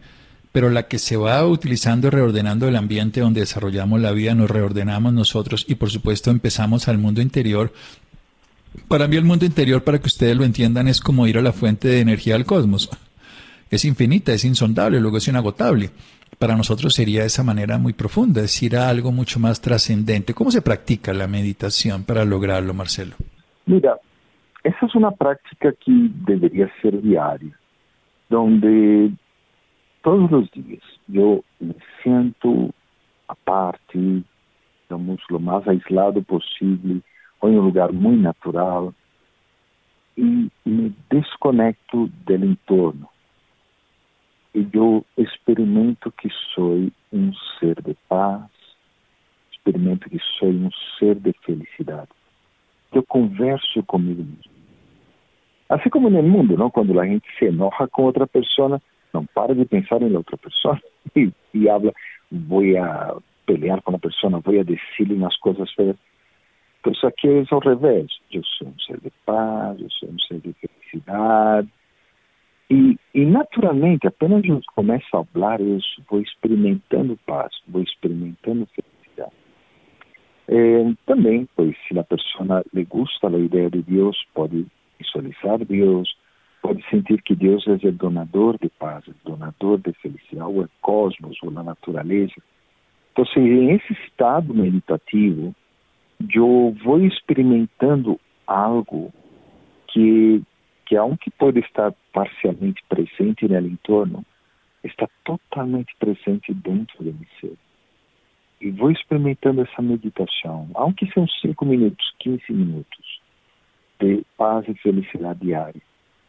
Pero 0.52 0.72
la 0.72 0.88
que 0.88 0.98
se 0.98 1.18
va 1.18 1.46
utilizando, 1.46 2.10
reordenando 2.10 2.68
el 2.68 2.76
ambiente 2.76 3.20
donde 3.20 3.42
desarrollamos 3.42 4.02
la 4.02 4.12
vida, 4.12 4.34
nos 4.34 4.50
reordenamos 4.50 5.14
nosotros 5.14 5.66
y 5.68 5.76
por 5.76 5.92
supuesto 5.92 6.32
empezamos 6.32 6.88
al 6.88 6.98
mundo 6.98 7.22
interior. 7.22 7.72
Para 8.88 9.08
mí 9.08 9.16
el 9.16 9.24
mundo 9.24 9.46
interior, 9.46 9.84
para 9.84 10.00
que 10.00 10.08
ustedes 10.08 10.36
lo 10.36 10.46
entiendan, 10.46 10.88
es 10.88 11.00
como 11.00 11.28
ir 11.28 11.38
a 11.38 11.44
la 11.44 11.54
fuente 11.54 11.90
de 11.90 12.00
energía 12.00 12.34
del 12.34 12.46
cosmos. 12.46 12.90
Es 13.70 13.86
infinita, 13.86 14.34
es 14.34 14.46
insondable, 14.46 15.00
luego 15.00 15.18
es 15.18 15.28
inagotable 15.28 15.92
para 16.40 16.56
nosotros 16.56 16.94
sería 16.94 17.22
de 17.22 17.28
esa 17.28 17.44
manera 17.44 17.78
muy 17.78 17.92
profunda, 17.92 18.42
es 18.42 18.64
ir 18.64 18.78
a 18.78 18.88
algo 18.88 19.12
mucho 19.12 19.40
más 19.40 19.60
trascendente. 19.62 20.34
¿Cómo 20.34 20.52
se 20.52 20.62
practica 20.62 21.14
la 21.14 21.28
meditación 21.28 22.06
para 22.06 22.24
lograrlo, 22.24 22.74
Marcelo? 22.74 23.16
Mira, 23.66 23.98
esa 24.64 24.86
es 24.86 24.96
una 24.96 25.12
práctica 25.12 25.74
que 25.74 26.10
debería 26.26 26.72
ser 26.82 27.02
diaria, 27.02 27.54
donde 28.30 29.12
todos 30.02 30.32
los 30.32 30.50
días 30.52 30.82
yo 31.08 31.42
me 31.60 31.76
siento 32.02 32.72
aparte, 33.28 34.24
digamos, 34.90 35.20
lo 35.28 35.40
más 35.40 35.68
aislado 35.68 36.22
posible 36.22 37.02
o 37.40 37.50
en 37.50 37.60
un 37.60 37.66
lugar 37.66 37.92
muy 37.92 38.16
natural 38.16 38.94
y 40.16 40.50
me 40.64 40.92
desconecto 41.10 42.10
del 42.26 42.44
entorno. 42.44 43.10
Y 44.54 44.68
yo 44.72 45.04
experimento 45.16 46.12
que 46.12 46.30
soy 46.56 46.92
un 47.12 47.36
ser 47.60 47.82
de 47.84 47.96
paz, 48.08 48.50
experimento 49.52 50.10
que 50.10 50.20
soy 50.40 50.50
un 50.50 50.72
ser 50.98 51.18
de 51.22 51.34
felicidad. 51.46 52.08
Yo 52.92 53.04
converso 53.04 53.84
conmigo 53.86 54.24
mismo. 54.24 54.54
Así 55.70 55.90
como 55.92 56.08
en 56.08 56.16
el 56.16 56.26
mundo, 56.26 56.58
¿no? 56.58 56.72
Cuando 56.72 56.96
la 56.96 57.06
gente 57.06 57.28
se 57.38 57.48
enoja 57.48 57.88
con 57.88 58.06
otra 58.06 58.26
persona, 58.26 58.80
no 59.14 59.26
para 59.34 59.54
de 59.54 59.66
pensar 59.66 60.02
en 60.02 60.14
la 60.14 60.20
otra 60.20 60.38
persona 60.38 60.82
y, 61.14 61.32
y 61.54 61.68
habla, 61.68 61.94
voy 62.32 62.76
a 62.76 63.14
pelear 63.46 63.82
con 63.84 63.94
la 63.94 64.00
persona, 64.00 64.40
voy 64.44 64.60
a 64.60 64.64
decirle 64.64 65.16
unas 65.16 65.38
cosas 65.38 65.74
feas. 65.76 65.96
Pues 66.82 67.04
aquí 67.04 67.28
es 67.28 67.52
al 67.52 67.62
revés. 67.62 68.08
Yo 68.30 68.42
soy 68.58 68.68
un 68.68 68.80
ser 68.80 69.02
de 69.02 69.12
paz, 69.26 69.78
yo 69.78 69.88
soy 69.90 70.10
un 70.10 70.20
ser 70.20 70.42
de 70.42 70.54
felicidad. 70.54 71.66
Y, 72.70 72.98
y 73.14 73.26
naturalmente, 73.26 74.08
apenas 74.08 74.44
yo 74.44 74.62
começo 74.76 75.18
a 75.18 75.22
hablar, 75.22 75.60
eu 75.60 75.80
vou 76.08 76.22
experimentando 76.22 77.18
paz, 77.26 77.52
vou 77.68 77.82
experimentando 77.82 78.68
felicidade. 78.68 79.34
Eh, 80.48 80.94
também, 81.06 81.48
pois, 81.56 81.76
se 81.88 81.98
a 81.98 82.04
pessoa 82.04 82.64
le 82.72 82.86
gusta 82.86 83.28
a 83.28 83.38
ideia 83.40 83.72
de 83.72 83.82
Deus, 83.82 84.18
pode 84.36 84.68
visualizar 85.00 85.66
Deus, 85.66 86.16
pode 86.62 86.84
sentir 86.90 87.22
que 87.24 87.36
Deus 87.36 87.66
é 87.68 87.88
o 87.88 87.92
donador 87.92 88.58
de 88.60 88.70
paz, 88.70 89.06
o 89.08 89.16
donador 89.26 89.80
de 89.80 89.92
felicidade, 89.94 90.52
ou 90.52 90.64
o 90.64 90.70
cosmos, 90.82 91.38
ou 91.42 91.50
a 91.58 91.64
natureza. 91.64 92.34
Então, 93.12 93.26
nesse 93.36 93.94
estado 93.94 94.54
meditativo, 94.54 95.56
eu 96.34 96.76
vou 96.84 97.00
experimentando 97.04 98.20
algo 98.46 99.12
que, 99.88 100.42
que 100.90 100.98
aunque 100.98 101.30
pode 101.30 101.60
estar 101.60 101.94
parcialmente 102.12 102.84
presente 102.90 103.48
no 103.48 103.60
entorno, 103.60 104.26
está 104.84 105.08
totalmente 105.24 105.96
presente 106.00 106.52
dentro 106.52 107.04
de 107.04 107.28
ser. 107.40 107.54
E 108.60 108.72
vou 108.72 108.90
experimentando 108.90 109.62
essa 109.62 109.84
meditação, 109.84 110.68
aunque 110.74 111.06
sejam 111.06 111.28
5 111.28 111.64
minutos, 111.64 112.16
15 112.18 112.42
minutos, 112.50 113.22
de 114.00 114.26
paz 114.36 114.68
e 114.68 114.74
felicidade 114.74 115.42
diária. 115.42 115.82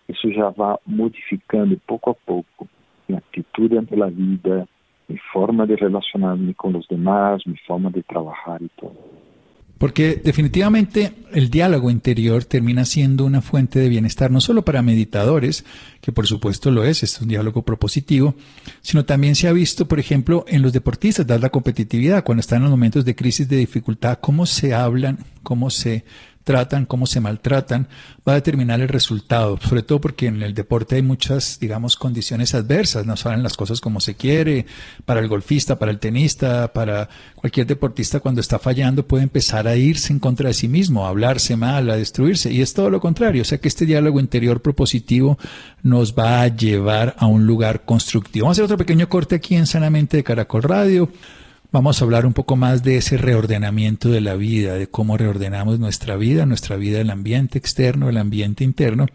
Isso 0.07 0.31
já 0.31 0.51
vai 0.51 0.77
modificando 0.87 1.81
pouco 1.87 2.11
a 2.11 2.15
pouco 2.15 2.69
minha 3.09 3.19
atitude 3.19 3.79
ante 3.79 3.95
a 4.03 4.07
vida, 4.09 4.69
mi 5.09 5.17
forma 5.33 5.67
de 5.67 5.77
relacionarme 5.77 6.53
con 6.53 6.75
los 6.75 6.87
demás, 6.87 7.47
mi 7.47 7.57
forma 7.67 7.91
de 7.91 8.03
trabajar 8.03 8.61
y 8.61 8.69
todo. 8.77 9.30
Porque 9.81 10.21
definitivamente 10.23 11.15
el 11.33 11.49
diálogo 11.49 11.91
interior 11.91 12.45
termina 12.45 12.85
siendo 12.85 13.25
una 13.25 13.41
fuente 13.41 13.79
de 13.79 13.89
bienestar, 13.89 14.31
no 14.31 14.43
solo 14.43 14.63
para 14.63 14.83
meditadores, 14.83 15.65
que 16.03 16.13
por 16.13 16.27
supuesto 16.27 16.71
lo 16.71 16.85
es, 16.85 17.03
es 17.03 17.19
un 17.23 17.29
diálogo 17.29 17.63
propositivo, 17.63 18.35
sino 18.83 19.07
también 19.07 19.37
se 19.37 19.49
ha 19.49 19.55
visto, 19.55 19.89
por 19.89 19.99
ejemplo, 19.99 20.45
en 20.49 20.61
los 20.61 20.75
deportistas, 20.75 21.27
dar 21.27 21.41
la 21.41 21.49
competitividad, 21.49 22.25
cuando 22.25 22.41
están 22.41 22.59
en 22.59 22.65
los 22.65 22.73
momentos 22.73 23.07
de 23.07 23.17
crisis, 23.17 23.49
de 23.49 23.57
dificultad, 23.57 24.19
cómo 24.21 24.45
se 24.45 24.75
hablan, 24.75 25.21
cómo 25.43 25.71
se 25.71 26.05
tratan, 26.45 26.87
cómo 26.87 27.07
se 27.07 27.21
maltratan, 27.21 27.89
va 28.27 28.33
a 28.33 28.37
determinar 28.37 28.81
el 28.81 28.89
resultado, 28.89 29.59
sobre 29.61 29.83
todo 29.83 30.01
porque 30.01 30.27
en 30.27 30.43
el 30.43 30.55
deporte 30.55 30.97
hay 30.97 31.03
muchas, 31.03 31.59
digamos, 31.61 31.97
condiciones 31.97 32.55
adversas, 32.55 33.07
no 33.07 33.17
salen 33.17 33.43
las 33.43 33.57
cosas 33.57 33.81
como 33.81 34.01
se 34.01 34.15
quiere, 34.15 34.67
para 35.05 35.21
el 35.21 35.29
golfista, 35.29 35.79
para 35.79 35.91
el 35.91 35.99
tenista, 35.99 36.73
para 36.73 37.09
cualquier 37.35 37.67
deportista 37.67 38.21
cuando 38.21 38.41
está 38.41 38.59
fallando 38.59 39.07
puede 39.07 39.23
empezar 39.23 39.69
a 39.69 39.77
irse 39.77 40.13
en 40.13 40.19
contra 40.19 40.49
de 40.49 40.55
sí 40.55 40.69
mismo, 40.69 41.07
a 41.07 41.11
hablarse 41.11 41.57
mal, 41.57 41.91
a 41.91 41.97
destruirse, 41.97 42.53
y 42.53 42.63
es 42.63 42.75
todo 42.75 42.91
lo 42.91 43.01
contrario, 43.01 43.43
o 43.43 43.45
sea 43.45 43.59
que 43.59 43.69
este 43.69 43.87
diálogo 43.87 44.21
interior 44.21 44.63
propositivo 44.63 45.39
nos 45.83 46.15
va 46.15 46.43
a 46.43 46.49
llevar 46.49 47.15
a 47.19 47.27
un 47.27 47.47
lugar 47.47 47.85
constructivo. 47.85 48.45
Vamos 48.45 48.57
a 48.57 48.63
hacer 48.63 48.65
otro 48.65 48.79
pequeño 48.79 49.09
corte 49.09 49.35
aquí 49.37 49.57
en 49.57 49.67
Sanamente 49.67 50.17
de 50.17 50.25
Caracol 50.25 50.63
Radio. 50.63 51.11
Vamos 51.73 52.01
a 52.01 52.05
hablar 52.05 52.27
un 52.27 52.33
poco 52.33 52.57
más 52.57 52.83
de 52.83 52.97
ese 52.97 53.17
reordenamiento 53.17 54.09
de 54.09 54.21
la 54.21 54.35
vida, 54.35 54.75
de 54.75 54.89
cómo 54.89 55.17
reordenamos 55.17 55.79
nuestra 55.79 56.17
vida, 56.17 56.45
nuestra 56.45 56.75
vida, 56.75 57.01
el 57.01 57.11
ambiente 57.11 57.59
externo, 57.59 58.09
el 58.09 58.17
ambiente 58.17 58.65
interno, 58.65 59.07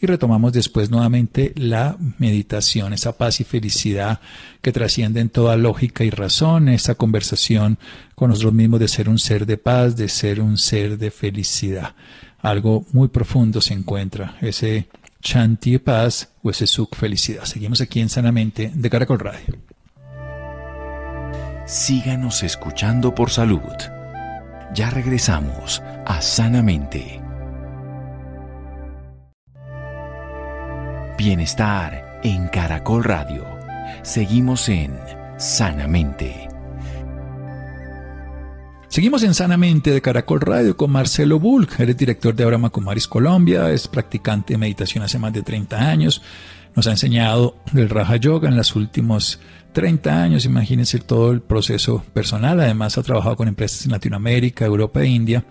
y 0.00 0.06
retomamos 0.06 0.52
después 0.52 0.90
nuevamente 0.90 1.52
la 1.54 1.96
meditación, 2.18 2.92
esa 2.94 3.16
paz 3.16 3.40
y 3.40 3.44
felicidad 3.44 4.20
que 4.60 4.72
trasciende 4.72 5.20
en 5.20 5.28
toda 5.28 5.56
lógica 5.56 6.02
y 6.02 6.10
razón, 6.10 6.68
esa 6.68 6.96
conversación 6.96 7.78
con 8.16 8.30
nosotros 8.30 8.54
mismos 8.54 8.80
de 8.80 8.88
ser 8.88 9.08
un 9.08 9.20
ser 9.20 9.46
de 9.46 9.56
paz, 9.56 9.94
de 9.94 10.08
ser 10.08 10.40
un 10.40 10.58
ser 10.58 10.98
de 10.98 11.12
felicidad. 11.12 11.94
Algo 12.40 12.86
muy 12.90 13.06
profundo 13.06 13.60
se 13.60 13.74
encuentra, 13.74 14.36
ese 14.40 14.88
chanti 15.22 15.78
paz 15.78 16.32
o 16.42 16.50
ese 16.50 16.66
suk 16.66 16.96
felicidad. 16.96 17.44
Seguimos 17.44 17.80
aquí 17.80 18.00
en 18.00 18.08
Sanamente 18.08 18.72
de 18.74 18.90
Caracol 18.90 19.20
Radio 19.20 19.69
síganos 21.70 22.42
escuchando 22.42 23.14
por 23.14 23.30
salud. 23.30 23.60
Ya 24.74 24.90
regresamos 24.90 25.80
a 26.04 26.20
Sanamente. 26.20 27.22
Bienestar 31.16 32.20
en 32.24 32.48
Caracol 32.48 33.04
Radio. 33.04 33.44
Seguimos 34.02 34.68
en 34.68 34.98
Sanamente. 35.36 36.48
Seguimos 38.88 39.22
en 39.22 39.34
Sanamente 39.34 39.92
de 39.92 40.02
Caracol 40.02 40.40
Radio 40.40 40.76
con 40.76 40.90
Marcelo 40.90 41.38
Bulk. 41.38 41.78
Eres 41.78 41.96
director 41.96 42.34
de 42.34 42.42
Abraham 42.42 42.70
Kumaris 42.70 43.06
Colombia, 43.06 43.70
es 43.70 43.86
practicante 43.86 44.54
de 44.54 44.58
meditación 44.58 45.04
hace 45.04 45.20
más 45.20 45.32
de 45.32 45.42
30 45.42 45.78
años. 45.78 46.20
Nos 46.76 46.86
ha 46.86 46.90
enseñado 46.90 47.56
el 47.74 47.88
Raja 47.88 48.16
Yoga 48.16 48.48
en 48.48 48.56
los 48.56 48.76
últimos 48.76 49.40
30 49.72 50.22
años, 50.22 50.44
imagínense 50.44 50.98
todo 50.98 51.30
el 51.30 51.40
proceso 51.40 52.04
personal. 52.12 52.60
Además 52.60 52.98
ha 52.98 53.02
trabajado 53.02 53.36
con 53.36 53.48
empresas 53.48 53.84
en 53.84 53.92
Latinoamérica, 53.92 54.64
Europa 54.64 55.02
e 55.02 55.06
India, 55.06 55.44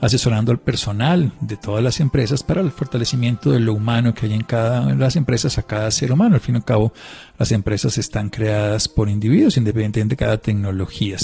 asesorando 0.00 0.52
al 0.52 0.60
personal 0.60 1.32
de 1.40 1.56
todas 1.56 1.82
las 1.82 2.00
empresas 2.00 2.42
para 2.42 2.60
el 2.60 2.70
fortalecimiento 2.70 3.50
de 3.50 3.60
lo 3.60 3.72
humano 3.74 4.14
que 4.14 4.26
hay 4.26 4.34
en 4.34 4.42
cada 4.42 4.86
de 4.86 4.96
las 4.96 5.16
empresas 5.16 5.58
a 5.58 5.62
cada 5.62 5.90
ser 5.90 6.12
humano. 6.12 6.34
Al 6.34 6.40
fin 6.40 6.54
y 6.54 6.58
al 6.58 6.64
cabo, 6.64 6.92
las 7.38 7.52
empresas 7.52 7.98
están 7.98 8.30
creadas 8.30 8.88
por 8.88 9.08
individuos 9.08 9.56
independientemente 9.56 10.14
de 10.14 10.18
cada 10.18 10.38
tecnología. 10.38 11.16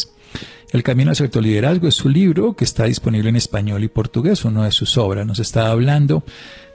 El 0.72 0.84
Camino 0.84 1.10
hacia 1.10 1.28
el 1.32 1.42
liderazgo 1.42 1.88
es 1.88 1.94
su 1.94 2.08
libro 2.08 2.54
que 2.54 2.64
está 2.64 2.84
disponible 2.84 3.28
en 3.28 3.36
español 3.36 3.82
y 3.82 3.88
portugués, 3.88 4.44
uno 4.44 4.62
de 4.62 4.70
sus 4.70 4.96
obras. 4.98 5.26
Nos 5.26 5.40
está 5.40 5.70
hablando 5.70 6.24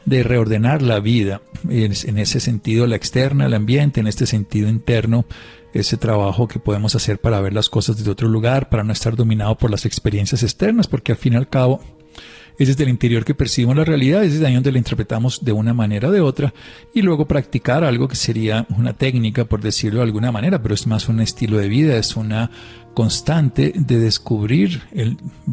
de 0.05 0.24
reordenar 0.24 0.81
la 0.81 1.00
vida, 1.00 1.41
en 1.67 2.19
ese 2.19 2.39
sentido 2.39 2.88
la 2.88 2.95
externa, 2.95 3.47
el 3.47 3.53
ambiente, 3.53 4.00
en 4.00 4.07
este 4.07 4.25
sentido 4.25 4.69
interno, 4.69 5.25
ese 5.74 5.97
trabajo 5.97 6.47
que 6.47 6.59
podemos 6.59 6.95
hacer 6.95 7.19
para 7.19 7.41
ver 7.41 7.53
las 7.53 7.69
cosas 7.69 7.97
desde 7.97 8.12
otro 8.12 8.29
lugar, 8.29 8.69
para 8.69 8.83
no 8.83 8.93
estar 8.93 9.15
dominado 9.15 9.57
por 9.57 9.71
las 9.71 9.85
experiencias 9.85 10.43
externas, 10.43 10.88
porque 10.88 11.12
al 11.12 11.17
fin 11.17 11.33
y 11.33 11.38
al 11.38 11.50
cabo 11.50 11.81
es 12.57 12.69
desde 12.69 12.83
el 12.83 12.89
interior 12.89 13.25
que 13.25 13.35
percibimos 13.35 13.75
la 13.75 13.83
realidad, 13.83 14.24
es 14.24 14.33
desde 14.33 14.47
ahí 14.47 14.53
donde 14.53 14.71
la 14.71 14.77
interpretamos 14.77 15.43
de 15.43 15.51
una 15.51 15.74
manera 15.74 16.07
o 16.07 16.12
de 16.12 16.21
otra, 16.21 16.53
y 16.93 17.01
luego 17.01 17.27
practicar 17.27 17.83
algo 17.83 18.07
que 18.07 18.15
sería 18.15 18.65
una 18.77 18.93
técnica, 18.93 19.43
por 19.45 19.62
decirlo 19.62 20.00
de 20.00 20.05
alguna 20.05 20.31
manera, 20.31 20.62
pero 20.62 20.74
es 20.74 20.88
más 20.88 21.09
un 21.09 21.19
estilo 21.19 21.57
de 21.57 21.67
vida, 21.67 21.97
es 21.97 22.15
una 22.15 22.51
constante 22.93 23.74
de 23.75 24.00
descubrir 24.00 24.83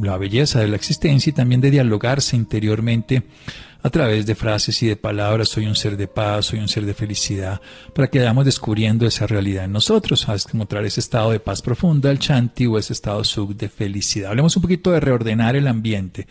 la 0.01 0.17
belleza 0.17 0.61
de 0.61 0.69
la 0.69 0.77
existencia 0.77 1.31
y 1.31 1.35
también 1.35 1.61
de 1.61 1.73
dialogarse 1.73 2.37
interiormente 2.37 3.25
a 3.83 3.91
través 3.91 4.27
de 4.27 4.35
frases 4.35 4.81
y 4.83 4.87
de 4.87 4.97
palabras, 4.97 5.49
soy 5.49 5.67
un 5.67 5.75
ser 5.75 5.97
de 5.97 6.07
paz, 6.07 6.47
soy 6.47 6.61
un 6.61 6.69
ser 6.69 6.85
de 6.85 6.95
felicidad, 6.95 7.61
para 7.95 8.09
que 8.09 8.21
vayamos 8.21 8.45
descubriendo 8.45 9.07
esa 9.07 9.27
realidad 9.27 9.65
en 9.65 9.73
nosotros, 9.73 10.29
a 10.29 10.35
encontrar 10.35 10.85
ese 10.85 11.01
estado 11.01 11.33
de 11.33 11.41
paz 11.41 11.63
profunda, 11.63 12.11
el 12.11 12.21
chanti 12.21 12.67
o 12.67 12.79
ese 12.79 12.93
estado 12.93 13.25
sub 13.25 13.57
de 13.57 13.69
felicidad. 13.69 14.31
Hablemos 14.31 14.57
un 14.57 14.63
poquito 14.63 14.93
de 14.93 15.01
reordenar 15.01 15.57
el 15.57 15.67
ambiente, 15.67 16.27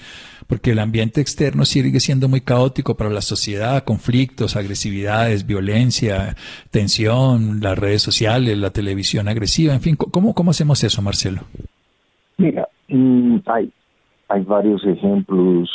porque 0.48 0.72
el 0.72 0.80
ambiente 0.80 1.20
externo 1.20 1.66
sigue 1.66 2.00
siendo 2.00 2.30
muy 2.30 2.40
caótico 2.40 2.96
para 2.96 3.10
la 3.10 3.22
sociedad, 3.22 3.84
conflictos, 3.84 4.56
agresividades, 4.56 5.46
violencia, 5.46 6.38
tensión, 6.72 7.60
las 7.60 7.78
redes 7.78 8.02
sociales, 8.02 8.58
la 8.58 8.70
televisión 8.70 9.28
agresiva, 9.28 9.74
en 9.74 9.82
fin, 9.82 9.96
¿cómo, 9.98 10.34
hacemos 10.50 10.82
eso, 10.86 11.02
Marcelo? 11.02 11.42
Mira, 12.38 12.66
mm, 12.88 13.40
hay, 13.46 13.72
hay 14.30 14.44
varios 14.44 14.86
ejemplos. 14.86 15.70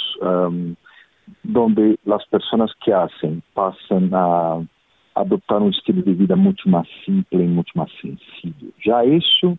Donde 1.46 1.98
las 2.04 2.24
personas 2.26 2.70
que 2.84 2.92
hacen 2.92 3.42
pasan 3.54 4.10
a 4.12 4.66
adoptar 5.14 5.62
un 5.62 5.70
estilo 5.70 6.02
de 6.02 6.12
vida 6.12 6.36
mucho 6.36 6.68
más 6.68 6.86
simple 7.04 7.44
y 7.44 7.48
mucho 7.48 7.72
más 7.74 7.88
sencillo. 8.00 8.68
Ya 8.84 9.02
eso 9.02 9.56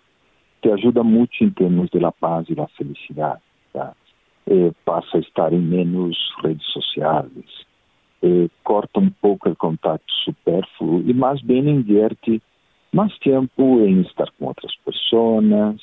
te 0.61 0.71
ayuda 0.71 1.01
mucho 1.03 1.43
en 1.43 1.53
términos 1.53 1.89
de 1.91 2.01
la 2.01 2.11
paz 2.11 2.45
y 2.49 2.55
la 2.55 2.67
felicidad. 2.67 3.39
Eh, 4.49 4.71
pasa 4.85 5.17
a 5.17 5.19
estar 5.19 5.53
en 5.53 5.69
menos 5.69 6.15
redes 6.41 6.63
sociales, 6.73 7.45
eh, 8.21 8.47
corta 8.63 8.99
un 8.99 9.11
poco 9.11 9.49
el 9.49 9.57
contacto 9.57 10.13
superfluo 10.23 11.01
y 11.01 11.13
más 11.13 11.43
bien 11.43 11.67
invierte 11.67 12.39
más 12.93 13.11
tiempo 13.19 13.81
en 13.81 14.05
estar 14.05 14.31
con 14.39 14.49
otras 14.49 14.73
personas, 14.85 15.81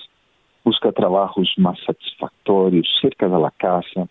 busca 0.64 0.90
trabajos 0.92 1.52
más 1.58 1.78
satisfactorios 1.86 2.88
cerca 3.02 3.28
de 3.28 3.38
la 3.38 3.50
casa, 3.50 4.08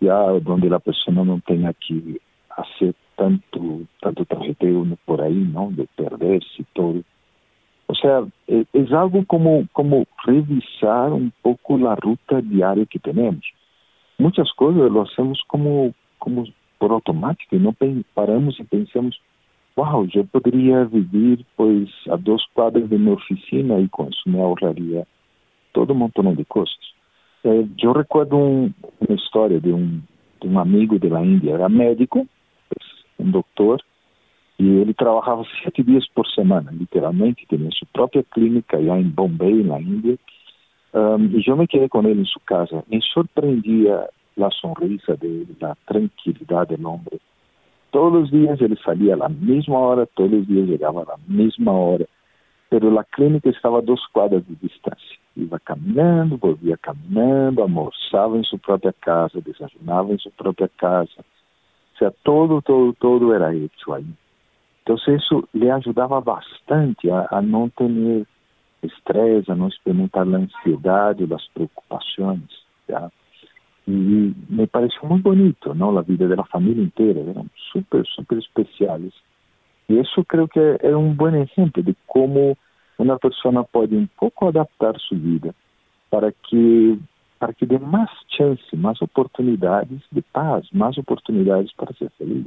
ya 0.00 0.16
donde 0.42 0.68
la 0.68 0.78
persona 0.78 1.24
no 1.24 1.40
tenga 1.46 1.72
que 1.74 2.20
hacer 2.56 2.94
tanto, 3.16 3.60
tanto 4.00 4.24
trajeteo 4.24 4.84
por 5.04 5.20
ahí, 5.20 5.48
¿no? 5.52 5.70
De 5.70 5.86
perderse 5.94 6.64
todo. 6.72 7.02
O 7.86 7.94
sea, 7.94 8.24
es, 8.46 8.66
es 8.72 8.92
algo 8.92 9.24
como, 9.26 9.66
como 9.72 10.04
revisar 10.24 11.12
un 11.12 11.32
poco 11.42 11.76
la 11.76 11.96
ruta 11.96 12.40
diaria 12.40 12.86
que 12.86 12.98
tenemos. 12.98 13.44
Muchas 14.18 14.50
cosas 14.52 14.90
lo 14.90 15.02
hacemos 15.02 15.42
como, 15.46 15.92
como 16.18 16.44
por 16.78 16.92
automático 16.92 17.56
no 17.56 17.74
paramos 18.14 18.58
y 18.58 18.64
pensamos, 18.64 19.20
wow, 19.76 20.06
yo 20.06 20.24
podría 20.24 20.84
vivir 20.84 21.44
pues 21.56 21.90
a 22.10 22.16
dos 22.16 22.42
cuadras 22.54 22.88
de 22.88 22.98
mi 22.98 23.10
oficina 23.10 23.78
y 23.78 23.88
con 23.88 24.08
eso 24.08 24.22
me 24.24 24.40
ahorraría 24.40 25.04
todo 25.72 25.92
un 25.92 26.00
montón 26.00 26.34
de 26.34 26.44
cosas. 26.44 26.78
Yo 27.42 27.92
recuerdo 27.92 28.36
un, 28.36 28.74
una 29.00 29.14
historia 29.14 29.60
de 29.60 29.72
un, 29.72 30.06
de 30.40 30.48
un 30.48 30.58
amigo 30.58 30.98
de 30.98 31.08
la 31.08 31.24
India, 31.24 31.54
era 31.54 31.68
médico, 31.68 32.26
un 33.18 33.32
doctor, 33.32 33.82
y 34.58 34.80
ele 34.80 34.92
trabalhava 34.92 35.42
sete 35.64 35.82
dias 35.82 36.06
por 36.12 36.28
semana, 36.28 36.70
literalmente, 36.70 37.46
tinha 37.48 37.70
sua 37.70 37.88
própria 37.94 38.22
clínica 38.22 38.78
lá 38.78 38.98
em 38.98 39.08
Bombay, 39.08 39.64
na 39.64 39.80
Índia, 39.80 40.18
um, 40.92 41.24
e 41.34 41.42
eu 41.46 41.56
me 41.56 41.66
quedei 41.66 41.88
com 41.88 42.06
ele 42.06 42.20
em 42.20 42.26
sua 42.26 42.42
casa. 42.44 42.84
Me 42.90 43.00
surpreendia 43.00 44.06
a 44.38 44.50
sonrisa 44.50 45.16
dele, 45.16 45.56
a 45.62 45.74
tranquilidade 45.86 46.76
do 46.76 46.88
homem. 46.88 47.20
Todos 47.90 48.24
os 48.24 48.30
dias 48.30 48.60
ele 48.60 48.76
saía 48.84 49.14
à 49.14 49.28
mesma 49.30 49.78
hora, 49.78 50.06
todos 50.14 50.40
os 50.40 50.46
dias 50.46 50.68
chegava 50.68 51.02
à 51.02 51.16
mesma 51.26 51.72
hora, 51.72 52.06
mas 52.70 52.96
a 52.98 53.04
clínica 53.04 53.48
estava 53.48 53.78
a 53.78 53.80
duas 53.80 54.04
quadras 54.06 54.44
de 54.46 54.54
distância. 54.56 55.18
Iba 55.36 55.58
caminhando, 55.58 56.36
volvia 56.36 56.76
caminhando, 56.78 57.62
almoçava 57.62 58.38
em 58.38 58.44
sua 58.44 58.58
própria 58.58 58.92
casa, 58.92 59.40
desayunava 59.40 60.12
em 60.12 60.18
sua 60.18 60.32
própria 60.36 60.68
casa. 60.78 61.24
O 61.94 61.98
sea, 61.98 62.12
todo, 62.22 62.62
todo, 62.62 62.92
todo 62.94 63.34
era 63.34 63.54
hecho 63.54 63.92
aí. 63.92 64.06
Então, 64.82 64.96
isso 64.96 65.48
lhe 65.54 65.70
ajudava 65.70 66.20
bastante 66.20 67.10
a, 67.10 67.28
a 67.30 67.42
não 67.42 67.68
ter 67.68 68.26
estresse, 68.82 69.50
a 69.50 69.54
não 69.54 69.68
experimentar 69.68 70.26
a 70.26 70.36
ansiedade, 70.36 71.32
as 71.32 71.46
preocupações. 71.48 72.48
Já. 72.88 73.10
E 73.86 74.34
me 74.48 74.66
pareceu 74.66 75.08
muito 75.08 75.24
bonito, 75.24 75.74
não? 75.74 75.96
A 75.98 76.02
vida 76.02 76.28
da 76.28 76.44
família 76.44 76.82
inteira, 76.82 77.20
eram 77.20 77.46
super, 77.72 78.06
super 78.06 78.38
especiais. 78.38 79.12
E 79.90 80.00
isso 80.00 80.24
creio 80.24 80.46
que 80.46 80.60
é, 80.60 80.78
é 80.82 80.96
um 80.96 81.12
bom 81.12 81.34
exemplo 81.34 81.82
de 81.82 81.96
como 82.06 82.56
uma 82.96 83.18
pessoa 83.18 83.64
pode 83.64 83.96
um 83.96 84.06
pouco 84.18 84.48
adaptar 84.48 84.94
sua 85.00 85.18
vida 85.18 85.54
para 86.08 86.32
que 86.32 86.98
para 87.38 87.54
que 87.54 87.64
dê 87.64 87.78
mais 87.78 88.10
chance, 88.28 88.76
mais 88.76 89.00
oportunidades 89.00 90.00
de 90.12 90.20
paz, 90.20 90.66
mais 90.72 90.98
oportunidades 90.98 91.72
para 91.72 91.90
ser 91.94 92.10
feliz. 92.18 92.46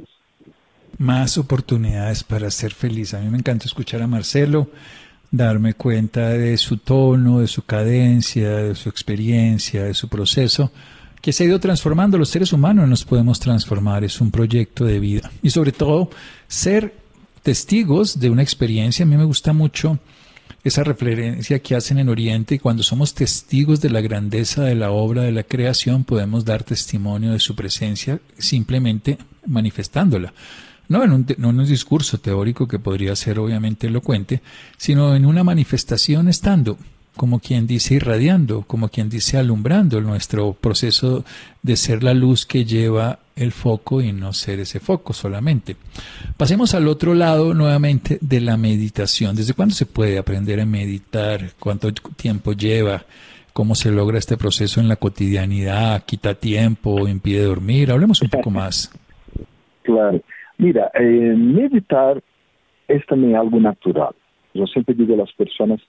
más 0.98 1.36
oportunidades 1.36 2.22
para 2.22 2.48
ser 2.50 2.72
feliz. 2.72 3.12
A 3.12 3.20
mí 3.20 3.28
me 3.28 3.38
encanta 3.38 3.66
escuchar 3.66 4.00
a 4.02 4.06
Marcelo, 4.06 4.68
darme 5.32 5.74
cuenta 5.74 6.28
de 6.28 6.56
su 6.56 6.76
tono, 6.78 7.40
de 7.40 7.48
su 7.48 7.66
cadencia, 7.66 8.56
de 8.56 8.74
su 8.76 8.88
experiencia, 8.88 9.82
de 9.82 9.94
su 9.94 10.08
proceso, 10.08 10.70
que 11.20 11.32
se 11.32 11.42
ha 11.42 11.46
ido 11.48 11.58
transformando. 11.58 12.16
Los 12.16 12.28
seres 12.28 12.52
humanos 12.52 12.88
nos 12.88 13.04
podemos 13.04 13.40
transformar, 13.40 14.04
es 14.04 14.20
un 14.20 14.30
proyecto 14.30 14.84
de 14.84 15.00
vida. 15.00 15.28
Y 15.42 15.50
sobre 15.50 15.72
todo, 15.72 16.10
ser 16.46 17.03
testigos 17.44 18.18
de 18.18 18.30
una 18.30 18.42
experiencia. 18.42 19.04
A 19.04 19.06
mí 19.06 19.16
me 19.16 19.24
gusta 19.24 19.52
mucho 19.52 20.00
esa 20.64 20.82
referencia 20.82 21.60
que 21.60 21.76
hacen 21.76 21.98
en 21.98 22.08
Oriente 22.08 22.58
cuando 22.58 22.82
somos 22.82 23.14
testigos 23.14 23.80
de 23.82 23.90
la 23.90 24.00
grandeza 24.00 24.64
de 24.64 24.74
la 24.74 24.90
obra 24.90 25.22
de 25.22 25.30
la 25.30 25.42
creación 25.42 26.04
podemos 26.04 26.44
dar 26.46 26.64
testimonio 26.64 27.32
de 27.32 27.38
su 27.38 27.54
presencia 27.54 28.18
simplemente 28.38 29.18
manifestándola 29.46 30.32
no 30.88 31.02
en, 31.02 31.12
un, 31.12 31.26
no 31.38 31.50
en 31.50 31.60
un 31.60 31.66
discurso 31.66 32.18
teórico 32.18 32.68
que 32.68 32.78
podría 32.78 33.16
ser 33.16 33.38
obviamente 33.38 33.86
elocuente, 33.86 34.42
sino 34.76 35.14
en 35.14 35.24
una 35.26 35.44
manifestación 35.44 36.28
estando, 36.28 36.78
como 37.16 37.40
quien 37.40 37.66
dice 37.66 37.94
irradiando, 37.94 38.62
como 38.66 38.88
quien 38.88 39.08
dice 39.08 39.38
alumbrando 39.38 40.00
nuestro 40.00 40.52
proceso 40.52 41.24
de 41.62 41.76
ser 41.76 42.02
la 42.02 42.14
luz 42.14 42.46
que 42.46 42.64
lleva 42.64 43.18
el 43.36 43.52
foco 43.52 44.00
y 44.00 44.12
no 44.12 44.32
ser 44.32 44.60
ese 44.60 44.80
foco 44.80 45.12
solamente. 45.12 45.76
Pasemos 46.36 46.74
al 46.74 46.88
otro 46.88 47.14
lado 47.14 47.54
nuevamente 47.54 48.18
de 48.20 48.40
la 48.40 48.56
meditación. 48.56 49.36
¿Desde 49.36 49.54
cuándo 49.54 49.74
se 49.74 49.86
puede 49.86 50.18
aprender 50.18 50.60
a 50.60 50.66
meditar? 50.66 51.40
¿Cuánto 51.58 51.92
tiempo 51.92 52.52
lleva? 52.52 53.02
¿Cómo 53.52 53.74
se 53.74 53.90
logra 53.90 54.18
este 54.18 54.36
proceso 54.36 54.80
en 54.80 54.88
la 54.88 54.96
cotidianidad? 54.96 56.04
¿Quita 56.04 56.34
tiempo? 56.34 57.06
¿Impide 57.06 57.44
dormir? 57.44 57.92
Hablemos 57.92 58.20
un 58.22 58.28
poco 58.28 58.50
más. 58.50 58.92
Claro. 59.82 60.20
Mira, 60.58 60.90
eh, 60.94 61.34
meditar 61.34 62.20
é 62.88 62.98
também 63.00 63.34
algo 63.34 63.60
natural. 63.60 64.14
Eu 64.54 64.66
sempre 64.68 64.94
digo 64.94 65.20
às 65.20 65.32
pessoas 65.32 65.80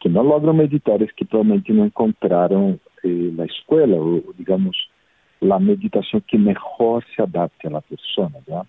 que 0.00 0.08
não 0.08 0.22
logram 0.22 0.52
meditar 0.52 1.02
é 1.02 1.06
que 1.06 1.24
provavelmente 1.24 1.72
não 1.72 1.86
encontraram 1.86 2.78
eh, 3.04 3.30
na 3.32 3.44
escola, 3.46 3.96
ou 3.96 4.34
digamos, 4.36 4.76
a 5.42 5.58
meditação 5.58 6.20
que 6.20 6.36
melhor 6.36 7.02
se 7.14 7.22
adapte 7.22 7.66
à 7.66 7.82
pessoa. 7.82 8.30
¿ya? 8.48 8.64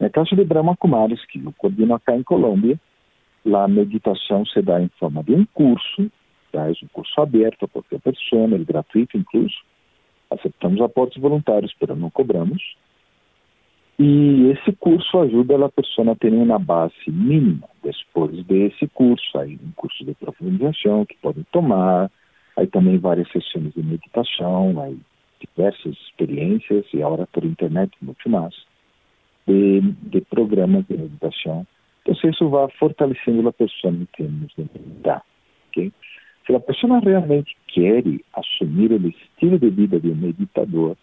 No 0.00 0.10
caso 0.10 0.34
de 0.34 0.44
Brahma 0.44 0.76
Kumaris, 0.76 1.24
que 1.26 1.38
eu 1.38 1.52
coordeno 1.58 1.94
acá 1.94 2.16
em 2.16 2.22
Colômbia, 2.22 2.80
a 3.46 3.68
meditação 3.68 4.46
se 4.46 4.62
dá 4.62 4.80
em 4.80 4.88
forma 4.98 5.22
de 5.22 5.34
um 5.34 5.44
curso, 5.44 6.10
tá? 6.52 6.68
é 6.68 6.72
um 6.82 6.88
curso 6.92 7.20
aberto 7.20 7.64
a 7.64 7.68
qualquer 7.68 8.00
pessoa, 8.00 8.54
é 8.54 8.58
gratuito 8.58 9.16
incluso. 9.16 9.54
Aceitamos 10.30 10.80
aportes 10.80 11.20
voluntários, 11.20 11.74
mas 11.80 11.98
não 11.98 12.10
cobramos. 12.10 12.62
E 14.02 14.50
esse 14.52 14.72
curso 14.76 15.18
ajuda 15.18 15.62
a 15.62 15.68
pessoa 15.68 16.12
a 16.12 16.14
ter 16.14 16.32
uma 16.32 16.58
base 16.58 16.94
mínima. 17.06 17.68
Depois 17.82 18.42
desse 18.46 18.88
curso, 18.88 19.38
aí 19.38 19.58
um 19.62 19.72
curso 19.72 20.02
de 20.06 20.14
profundização 20.14 21.04
que 21.04 21.18
podem 21.18 21.44
tomar, 21.52 22.10
aí 22.56 22.66
também 22.66 22.96
várias 22.96 23.30
sessões 23.30 23.74
de 23.74 23.82
meditação, 23.82 24.80
aí 24.80 24.96
diversas 25.38 25.94
experiências 25.98 26.86
e 26.94 27.02
agora 27.02 27.28
por 27.30 27.44
internet 27.44 27.92
muito 28.00 28.26
mais 28.30 28.54
de, 29.46 29.82
de 29.82 30.22
programas 30.22 30.86
de 30.86 30.96
meditação. 30.96 31.66
Então 32.00 32.30
isso 32.30 32.48
vai 32.48 32.70
fortalecendo 32.78 33.46
a 33.50 33.52
pessoa 33.52 33.92
em 33.92 34.06
termos 34.16 34.50
de 34.56 34.62
meditar. 34.62 35.22
Okay? 35.68 35.92
Se 36.46 36.54
a 36.54 36.60
pessoa 36.60 37.00
realmente 37.00 37.54
quer 37.68 38.02
assumir 38.32 38.92
o 38.92 39.08
estilo 39.08 39.58
de 39.58 39.68
vida 39.68 40.00
de 40.00 40.08
um 40.08 40.16
meditador, 40.16 40.96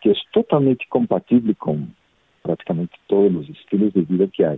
que 0.00 0.08
é 0.08 0.14
totalmente 0.32 0.88
compatível 0.88 1.54
com 1.58 1.86
praticamente 2.42 2.92
todos 3.08 3.48
os 3.48 3.56
estilos 3.56 3.92
de 3.92 4.02
vida 4.02 4.28
que 4.28 4.44
há. 4.44 4.56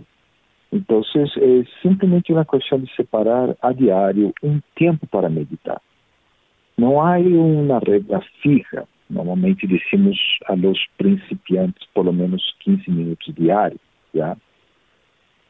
Então, 0.71 1.01
é 1.01 1.63
simplesmente 1.81 2.33
uma 2.33 2.43
questão 2.43 2.79
de 2.79 2.93
separar 2.95 3.55
a 3.61 3.71
diário 3.71 4.33
um 4.43 4.59
tempo 4.75 5.07
para 5.07 5.29
meditar. 5.29 5.81
Não 6.77 6.99
há 6.99 7.17
uma 7.17 7.79
regra 7.79 8.21
fija. 8.41 8.85
Normalmente 9.09 9.67
decimos 9.67 10.17
a 10.47 10.53
los 10.53 10.79
principiantes 10.97 11.87
pelo 11.93 12.11
menos 12.11 12.43
15 12.59 12.89
minutos 12.91 13.33
diários. 13.35 13.79
Já? 14.13 14.35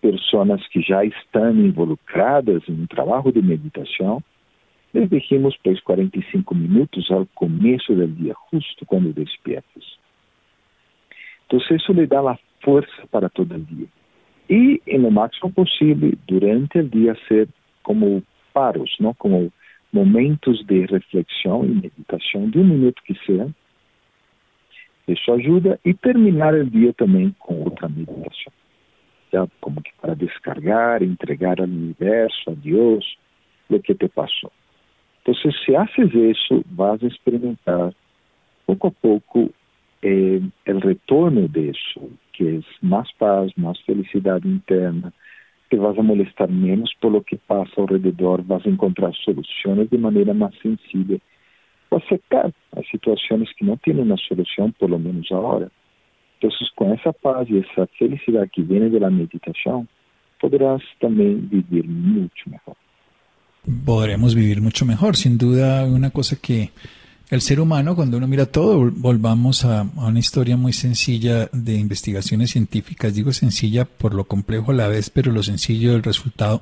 Pessoas 0.02 0.68
que 0.68 0.82
já 0.82 1.04
estão 1.04 1.52
involucradas 1.52 2.62
em 2.70 2.74
um 2.74 2.86
trabalho 2.86 3.32
de 3.32 3.42
meditação, 3.42 4.22
les 4.94 5.10
dijimos 5.10 5.58
pois 5.64 5.82
45 5.82 6.54
minutos 6.54 7.10
ao 7.10 7.26
começo 7.34 7.96
do 7.96 8.08
dia, 8.08 8.36
justo 8.54 8.86
quando 8.86 9.14
despiertas. 9.14 10.05
Então, 11.46 11.60
isso 11.60 11.94
lhe 11.94 12.08
dá 12.08 12.20
a 12.20 12.38
força 12.64 13.08
para 13.12 13.30
todo 13.30 13.56
o 13.56 13.60
dia. 13.60 13.88
E, 14.50 14.82
no 14.98 15.12
máximo 15.12 15.52
possível, 15.52 16.14
durante 16.28 16.80
o 16.80 16.88
dia, 16.88 17.16
ser 17.28 17.48
como 17.84 18.24
paros, 18.54 18.96
não? 19.00 19.14
como 19.14 19.52
momentos 19.92 20.64
de 20.66 20.86
reflexão 20.86 21.66
e 21.66 21.70
meditação, 21.70 22.50
de 22.50 22.60
um 22.60 22.66
minuto 22.66 23.02
que 23.04 23.16
seja. 23.26 23.48
Isso 25.08 25.32
ajuda. 25.32 25.80
E 25.86 25.94
terminar 25.94 26.54
o 26.54 26.66
dia 26.66 26.94
também 26.94 27.34
com 27.40 27.64
outra 27.64 27.88
meditação. 27.88 28.52
Já, 29.32 29.48
como 29.62 29.82
que 29.82 29.92
para 30.02 30.16
descargar, 30.16 31.04
entregar 31.04 31.60
ao 31.60 31.66
universo, 31.66 32.50
a 32.50 32.54
Deus, 32.54 33.18
o 33.70 33.80
que 33.80 33.94
te 33.94 34.08
passou. 34.08 34.52
Então, 35.22 35.34
se 35.34 35.76
haces 35.76 36.14
isso, 36.14 36.64
vas 36.72 37.04
a 37.04 37.08
experimentar 37.08 37.94
pouco 38.66 38.88
a 38.88 38.92
pouco 38.92 39.52
eh, 40.02 40.42
el 40.66 40.82
retorno 40.82 41.48
de 41.48 41.70
eso, 41.70 42.10
que 42.34 42.58
es 42.58 42.66
más 42.82 43.12
paz, 43.18 43.52
más 43.56 43.82
felicidad 43.84 44.44
interna, 44.44 45.14
te 45.70 45.78
vas 45.78 45.98
a 45.98 46.04
molestar 46.04 46.50
menos 46.50 46.94
por 47.00 47.12
lo 47.12 47.22
que 47.24 47.38
pasa 47.38 47.72
alrededor, 47.78 48.44
vas 48.44 48.66
a 48.66 48.70
encontrar 48.70 49.14
soluciones 49.16 49.90
de 49.90 49.98
manera 49.98 50.34
más 50.34 50.54
sensible, 50.62 51.22
o 51.90 51.98
aceptar 51.98 52.54
as 52.76 52.88
situações 52.90 53.52
que 53.56 53.66
não 53.66 53.78
têm 53.78 54.00
uma 54.00 54.18
solução, 54.18 54.72
pelo 54.72 55.00
menos 55.00 55.32
agora. 55.32 55.72
Então, 56.38 56.50
com 56.76 56.94
essa 56.94 57.14
paz 57.14 57.50
e 57.50 57.60
essa 57.60 57.88
felicidade 57.98 58.52
que 58.52 58.62
vem 58.62 58.90
da 58.90 59.10
meditação, 59.10 59.88
poderás 60.40 60.84
também 61.00 61.38
viver 61.38 61.88
muito 61.88 62.48
melhor. 62.48 62.76
podremos 63.86 64.34
vivir 64.34 64.62
mucho 64.62 64.86
mejor. 64.86 65.16
Sin 65.16 65.38
duda, 65.38 65.86
una 65.86 66.12
cosa 66.12 66.36
que 66.36 66.72
el 67.30 67.42
ser 67.42 67.60
humano, 67.60 67.96
cuando 67.96 68.18
uno 68.18 68.28
mira 68.28 68.46
todo, 68.46 68.92
volvamos 68.92 69.66
a, 69.66 69.88
una 69.96 70.20
historia 70.20 70.58
muy 70.58 70.74
sencilla 70.74 71.50
de 71.52 71.76
investigaciones 71.76 72.52
científicas. 72.52 73.16
Digo 73.16 73.34
sencilla 73.34 73.86
por 73.86 74.14
lo 74.14 74.26
complejo 74.26 74.72
a 74.72 74.76
la 74.76 74.88
vez, 74.88 75.10
pero 75.10 75.32
lo 75.32 75.42
sencillo 75.42 75.94
del 75.94 76.04
resultado 76.04 76.62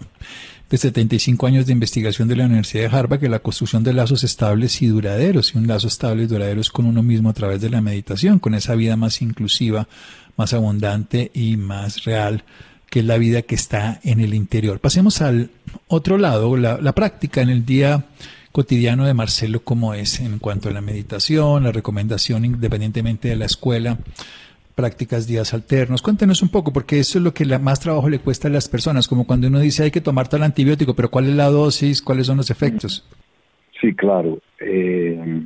de 0.70 0.78
75 0.78 1.46
años 1.48 1.66
de 1.66 1.74
investigación 1.74 2.28
de 2.28 2.38
la 2.38 2.46
Universidad 2.46 2.90
de 2.90 2.98
Harvard, 2.98 3.20
que 3.20 3.30
la 3.30 3.40
construcción 3.40 3.84
de 3.84 3.94
lazos 3.94 4.24
estables 4.24 4.82
y 4.82 4.88
duraderos, 4.88 5.54
y 5.54 5.58
un 5.58 5.68
lazo 5.68 5.88
estable 5.88 6.24
y 6.24 6.28
duradero 6.28 6.62
es 6.62 6.70
con 6.70 6.86
uno 6.86 7.04
mismo 7.04 7.30
a 7.30 7.34
través 7.34 7.60
de 7.60 7.70
la 7.70 7.82
meditación, 7.82 8.40
con 8.40 8.56
esa 8.56 8.74
vida 8.76 8.96
más 8.96 9.22
inclusiva, 9.22 9.88
más 10.38 10.54
abundante 10.54 11.30
y 11.34 11.58
más 11.58 12.06
real 12.06 12.44
que 12.90 13.00
es 13.00 13.06
la 13.06 13.18
vida 13.18 13.42
que 13.42 13.56
está 13.56 14.00
en 14.04 14.20
el 14.20 14.36
interior. 14.36 14.80
Pasemos 14.80 15.22
al 15.22 15.50
otro 15.88 16.20
lado, 16.20 16.56
la, 16.58 16.80
la 16.80 16.94
práctica 16.94 17.42
en 17.42 17.50
el 17.50 17.66
día 17.66 18.06
cotidiano 18.54 19.06
de 19.06 19.14
Marcelo, 19.14 19.62
¿cómo 19.66 19.94
es 19.94 20.22
en 20.22 20.40
cuanto 20.40 20.70
a 20.70 20.72
la 20.72 20.80
meditación, 20.80 21.64
la 21.64 21.74
recomendación 21.74 22.46
independientemente 22.46 23.28
de 23.28 23.36
la 23.36 23.46
escuela? 23.46 23.98
prácticas 24.76 25.28
días 25.28 25.54
alternos. 25.54 26.02
Cuéntenos 26.02 26.42
un 26.42 26.50
poco, 26.50 26.74
porque 26.74 26.98
eso 26.98 27.20
es 27.20 27.24
lo 27.24 27.32
que 27.32 27.46
más 27.60 27.80
trabajo 27.80 28.10
le 28.10 28.18
cuesta 28.18 28.48
a 28.48 28.52
las 28.52 28.68
personas, 28.68 29.08
como 29.08 29.28
cuando 29.28 29.48
uno 29.48 29.60
dice 29.60 29.84
hay 29.84 29.92
que 29.92 30.02
tomar 30.02 30.28
tal 30.28 30.42
antibiótico, 30.42 30.96
pero 30.96 31.10
¿cuál 31.12 31.26
es 31.26 31.36
la 31.36 31.50
dosis? 31.50 32.02
¿Cuáles 32.02 32.26
son 32.26 32.38
los 32.38 32.50
efectos? 32.50 33.08
Sí, 33.80 33.94
claro. 33.94 34.40
Eh, 34.60 35.46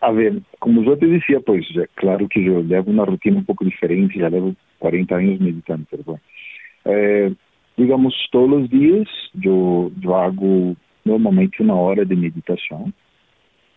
a 0.00 0.10
ver, 0.10 0.40
como 0.58 0.82
yo 0.82 0.96
te 0.96 1.06
decía, 1.06 1.38
pues 1.38 1.66
claro 1.94 2.26
que 2.28 2.42
yo 2.42 2.62
llevo 2.62 2.90
una 2.90 3.04
rutina 3.04 3.36
un 3.36 3.44
poco 3.44 3.64
diferente, 3.64 4.18
ya 4.18 4.28
llevo 4.28 4.54
40 4.78 5.14
años 5.14 5.40
meditando, 5.40 5.86
pero 5.90 6.18
eh, 6.86 7.32
digamos, 7.76 8.14
todos 8.32 8.48
los 8.48 8.70
días 8.70 9.06
yo, 9.34 9.90
yo 10.00 10.16
hago 10.16 10.74
normalmente 11.04 11.62
uma 11.62 11.74
hora 11.74 12.04
de 12.04 12.14
meditação. 12.14 12.92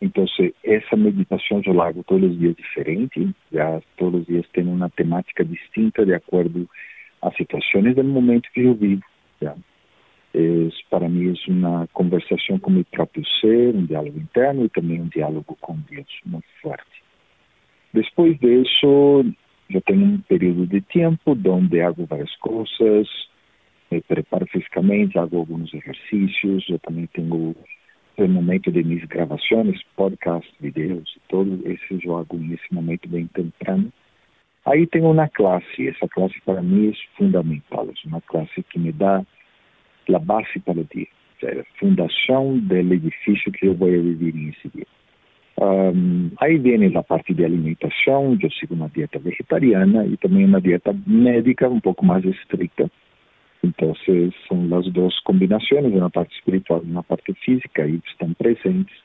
Então, 0.02 0.26
essa 0.64 0.98
meditação 0.98 1.62
eu 1.66 1.82
hago 1.82 2.04
todos 2.04 2.32
os 2.32 2.38
dias 2.38 2.56
diferente, 2.56 3.34
já 3.52 3.82
todos 3.98 4.22
os 4.22 4.28
dias 4.28 4.46
tem 4.52 4.66
uma 4.66 4.90
temática 4.90 5.46
distinta 5.46 6.06
de 6.06 6.14
acordo 6.14 6.70
às 7.22 7.36
situações 7.36 7.96
do 7.96 8.04
momento 8.04 8.52
que 8.54 8.62
eu 8.62 8.76
vivo. 8.76 9.04
Já. 9.42 9.56
É, 10.36 10.68
para 10.90 11.08
mim 11.08 11.32
é 11.32 11.52
uma 11.52 11.88
conversação 11.94 12.58
com 12.58 12.72
o 12.72 12.74
meu 12.74 12.86
próprio 12.86 13.24
ser, 13.40 13.76
um 13.76 13.86
diálogo 13.86 14.20
interno 14.20 14.66
e 14.66 14.70
também 14.70 15.00
um 15.00 15.08
diálogo 15.08 15.56
com 15.62 15.78
Deus 15.90 16.08
muito 16.26 16.48
forte. 16.62 17.04
Depois 17.94 18.38
disso, 18.40 19.24
eu 19.70 19.82
tenho 19.82 20.04
um 20.04 20.18
período 20.18 20.66
de 20.66 20.82
tempo 20.82 21.38
onde 21.46 21.80
hago 21.80 22.06
várias 22.08 22.36
coisas, 22.38 23.08
me 23.94 24.02
preparo 24.02 24.46
fisicamente, 24.48 25.18
hago 25.18 25.38
alguns 25.38 25.74
exercícios, 25.74 26.66
eu 26.70 26.80
também 26.80 27.08
tenho 27.08 27.56
o 28.18 28.28
momento 28.28 28.72
de 28.72 28.84
minhas 28.84 29.06
gravações, 29.06 29.82
podcasts, 29.96 30.54
vídeos, 30.60 31.18
todo 31.30 31.62
isso 31.70 32.00
eu 32.04 32.18
hago 32.18 32.38
nesse 32.38 32.74
momento 32.74 33.08
bem 33.08 33.28
temprano. 33.28 33.92
Aí 34.66 34.88
tenho 34.88 35.12
uma 35.12 35.28
classe, 35.28 35.88
essa 35.88 36.08
classe 36.08 36.40
para 36.46 36.62
mim 36.62 36.90
é 36.90 37.18
fundamental, 37.18 37.88
é 37.88 38.08
uma 38.08 38.22
classe 38.22 38.64
que 38.64 38.80
me 38.80 38.92
dá 38.92 39.24
a 40.14 40.20
base 40.20 40.60
para 40.60 40.80
o 40.80 40.88
dia, 40.94 41.08
a 41.44 41.80
fundação 41.80 42.58
do 42.58 42.76
edifício 42.76 43.52
que 43.52 43.68
eu 43.68 43.76
vou 43.76 43.90
viver 43.90 44.34
nesse 44.34 44.70
dia. 44.70 44.88
Um, 45.60 46.32
aí 46.40 46.58
vem 46.58 46.96
a 46.96 47.04
parte 47.04 47.34
de 47.34 47.46
alimentação, 47.46 48.38
eu 48.42 48.52
sigo 48.52 48.74
uma 48.74 48.90
dieta 48.90 49.20
vegetariana 49.20 50.06
e 50.06 50.18
também 50.18 50.46
uma 50.46 50.60
dieta 50.60 50.96
médica 51.06 51.70
um 51.70 51.80
pouco 51.80 52.04
mais 52.06 52.26
estrita, 52.26 52.90
Entonces 53.63 54.34
son 54.47 54.69
las 54.69 54.91
dos 54.91 55.19
combinaciones, 55.23 55.93
una 55.93 56.10
parte 56.10 56.36
espiritual 56.36 56.82
y 56.86 56.91
una 56.91 57.02
parte 57.02 57.34
física, 57.34 57.88
y 57.88 58.02
están 58.12 58.36
presentes. 58.36 58.95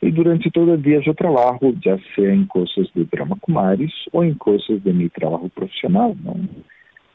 E 0.00 0.12
durante 0.12 0.48
todo 0.50 0.74
o 0.74 0.78
dia 0.78 1.02
eu 1.04 1.14
trabalho, 1.14 1.76
já 1.82 1.98
seja 2.14 2.32
em 2.32 2.44
coisas 2.46 2.88
de 2.94 3.04
Brahma 3.04 3.36
Kumaris 3.40 3.92
ou 4.12 4.24
em 4.24 4.34
coisas 4.34 4.80
de 4.80 4.92
meu 4.92 5.10
trabalho 5.10 5.48
profissional. 5.50 6.14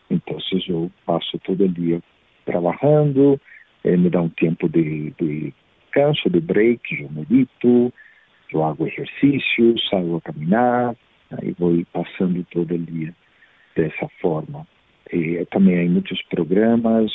Então, 0.09 0.38
eu 0.67 0.91
passo 1.05 1.39
todo 1.39 1.63
o 1.63 1.69
dia 1.69 2.01
trabalhando, 2.45 3.39
eh, 3.86 3.95
me 3.95 4.09
dá 4.09 4.21
um 4.21 4.29
tempo 4.29 4.67
de, 4.67 5.12
de 5.12 5.53
canso, 5.91 6.29
de 6.29 6.41
break, 6.41 7.01
eu 7.01 7.09
medito, 7.09 7.93
eu 8.51 8.63
hago 8.63 8.86
exercícios, 8.86 9.88
saio 9.89 10.17
a 10.17 10.21
caminhar, 10.21 10.95
aí 11.31 11.55
vou 11.57 11.81
passando 11.93 12.45
todo 12.51 12.75
o 12.75 12.77
dia 12.77 13.15
dessa 13.75 14.09
forma. 14.19 14.67
Também 15.52 15.80
há 15.80 15.89
muitos 15.89 16.21
programas 16.23 17.12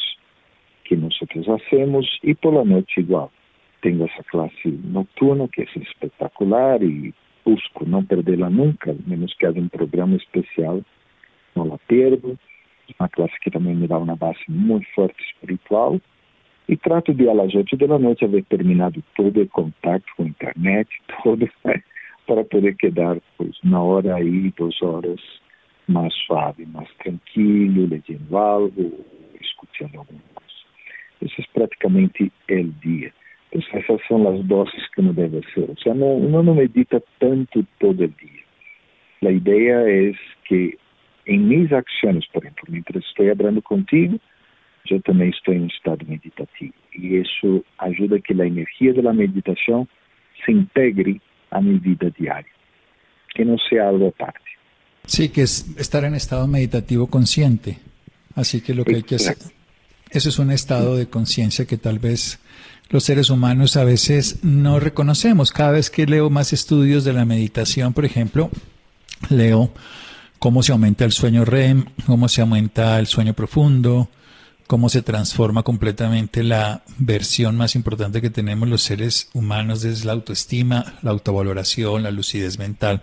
que 0.85 0.97
nós 0.97 1.17
fazemos 1.17 2.07
e 2.23 2.35
por 2.35 2.55
la 2.55 2.65
noite 2.65 3.01
igual. 3.01 3.31
Tenho 3.83 4.05
essa 4.05 4.23
classe 4.25 4.69
noturna 4.85 5.49
que 5.49 5.63
é 5.63 5.65
espetacular 5.65 6.83
e 6.83 7.15
busco 7.45 7.85
não 7.89 8.05
perdê-la 8.05 8.51
nunca, 8.51 8.97
menos 9.07 9.35
que 9.35 9.47
haja 9.47 9.61
um 9.61 9.69
programa 9.69 10.17
especial, 10.17 10.83
não 11.55 11.69
la 11.69 11.79
perdo. 11.87 12.39
Uma 12.99 13.09
classe 13.09 13.39
que 13.41 13.51
também 13.51 13.75
me 13.75 13.87
dá 13.87 13.99
uma 13.99 14.17
base 14.17 14.41
muito 14.49 14.87
forte 14.95 15.23
espiritual 15.23 16.01
e 16.69 16.77
trato 16.77 17.13
de 17.13 17.29
às 17.29 17.55
oito 17.55 17.77
da 17.77 17.99
noite 17.99 18.25
haver 18.25 18.45
terminado 18.45 19.03
todo 19.17 19.43
o 19.43 19.49
contato 19.49 20.05
com 20.17 20.23
a 20.23 20.27
internet, 20.27 20.89
todo, 21.23 21.49
para 22.27 22.45
poder 22.45 22.77
quedar 22.77 23.19
pois, 23.37 23.57
na 23.65 23.83
hora 23.83 24.17
aí, 24.17 24.53
duas 24.57 24.81
horas 24.83 25.21
mais 25.89 26.15
suave, 26.27 26.67
mais 26.67 26.89
tranquilo, 26.97 27.89
lendo 27.89 28.37
algo, 28.37 29.05
escutando 29.41 29.99
alguma 29.99 30.21
coisa. 30.35 30.53
Esse 31.23 31.41
é 31.41 31.45
praticamente 31.53 32.33
o 32.51 32.63
dia. 32.81 33.13
Então, 33.53 33.81
essas 33.81 34.07
são 34.07 34.29
as 34.29 34.45
doses 34.45 34.87
que 34.95 35.03
não 35.03 35.13
deve 35.13 35.41
ser. 35.53 35.69
Ou 35.69 35.77
seja, 35.77 35.95
não, 35.95 36.21
não 36.21 36.55
medita 36.55 37.03
tanto 37.19 37.67
todo 37.81 38.05
o 38.05 38.09
dia. 38.09 38.49
A 39.25 39.33
ideia 39.33 39.75
é 39.89 40.13
que 40.45 40.79
em 41.27 41.39
minhas 41.39 41.73
ações, 41.73 42.27
por 42.29 42.43
exemplo, 42.43 42.65
enquanto 42.77 43.05
estou 43.05 43.37
falando 43.37 43.63
contigo, 43.63 44.21
eu 44.91 45.03
também 45.03 45.29
estou 45.31 45.53
em 45.53 45.63
um 45.63 45.67
estado 45.67 46.07
meditativo. 46.07 46.73
E 46.97 47.17
isso 47.17 47.65
ajuda 47.79 48.21
que 48.21 48.33
a 48.41 48.47
energia 48.47 48.95
da 48.95 49.13
meditação 49.13 49.87
se 50.45 50.53
integre 50.53 51.21
à 51.51 51.61
minha 51.61 51.79
vida 51.79 52.11
diária, 52.11 52.51
que 53.35 53.45
não 53.45 53.59
seja 53.59 53.85
algo 53.85 54.07
à 54.07 54.13
parte. 54.13 54.48
Sí, 55.09 55.31
que 55.31 55.43
es 55.43 55.65
estar 55.79 56.05
en 56.05 56.15
estado 56.15 56.47
meditativo 56.47 57.09
consciente. 57.09 57.79
Así 58.35 58.61
que 58.61 58.75
lo 58.75 58.85
que 58.85 58.97
hay 58.97 59.03
que 59.03 59.17
hacer, 59.17 59.37
eso 60.11 60.29
es 60.29 60.39
un 60.39 60.53
estado 60.53 60.97
de 60.97 61.09
conciencia 61.09 61.65
que 61.65 61.79
tal 61.79 61.99
vez 61.99 62.39
los 62.91 63.05
seres 63.05 63.31
humanos 63.31 63.77
a 63.77 63.85
veces 63.85 64.39
no 64.43 64.79
reconocemos. 64.79 65.51
Cada 65.51 65.73
vez 65.73 65.91
que 65.91 66.07
leo 66.07 66.31
más 66.31 66.53
estudios 66.53 67.05
de 67.05 67.15
la 67.15 67.25
meditación, 67.25 67.95
por 67.95 68.05
ejemplo, 68.05 68.51
leo 69.31 69.73
cómo 70.39 70.63
se 70.63 70.73
aumenta 70.73 71.05
el 71.05 71.13
sueño 71.13 71.45
REM, 71.45 71.87
cómo 72.07 72.29
se 72.29 72.43
aumenta 72.43 72.99
el 72.99 73.07
sueño 73.07 73.33
profundo, 73.33 74.11
cómo 74.67 74.91
se 74.91 75.01
transforma 75.01 75.63
completamente 75.63 76.45
la 76.45 76.83
versión 76.99 77.57
más 77.57 77.75
importante 77.75 78.21
que 78.21 78.31
tenemos 78.31 78.69
los 78.69 78.83
seres 78.83 79.31
humanos 79.33 79.85
es 79.85 80.05
la 80.05 80.13
autoestima, 80.13 80.99
la 81.03 81.13
autovaloración, 81.13 82.03
la 82.03 82.11
lucidez 82.11 82.59
mental. 82.59 83.03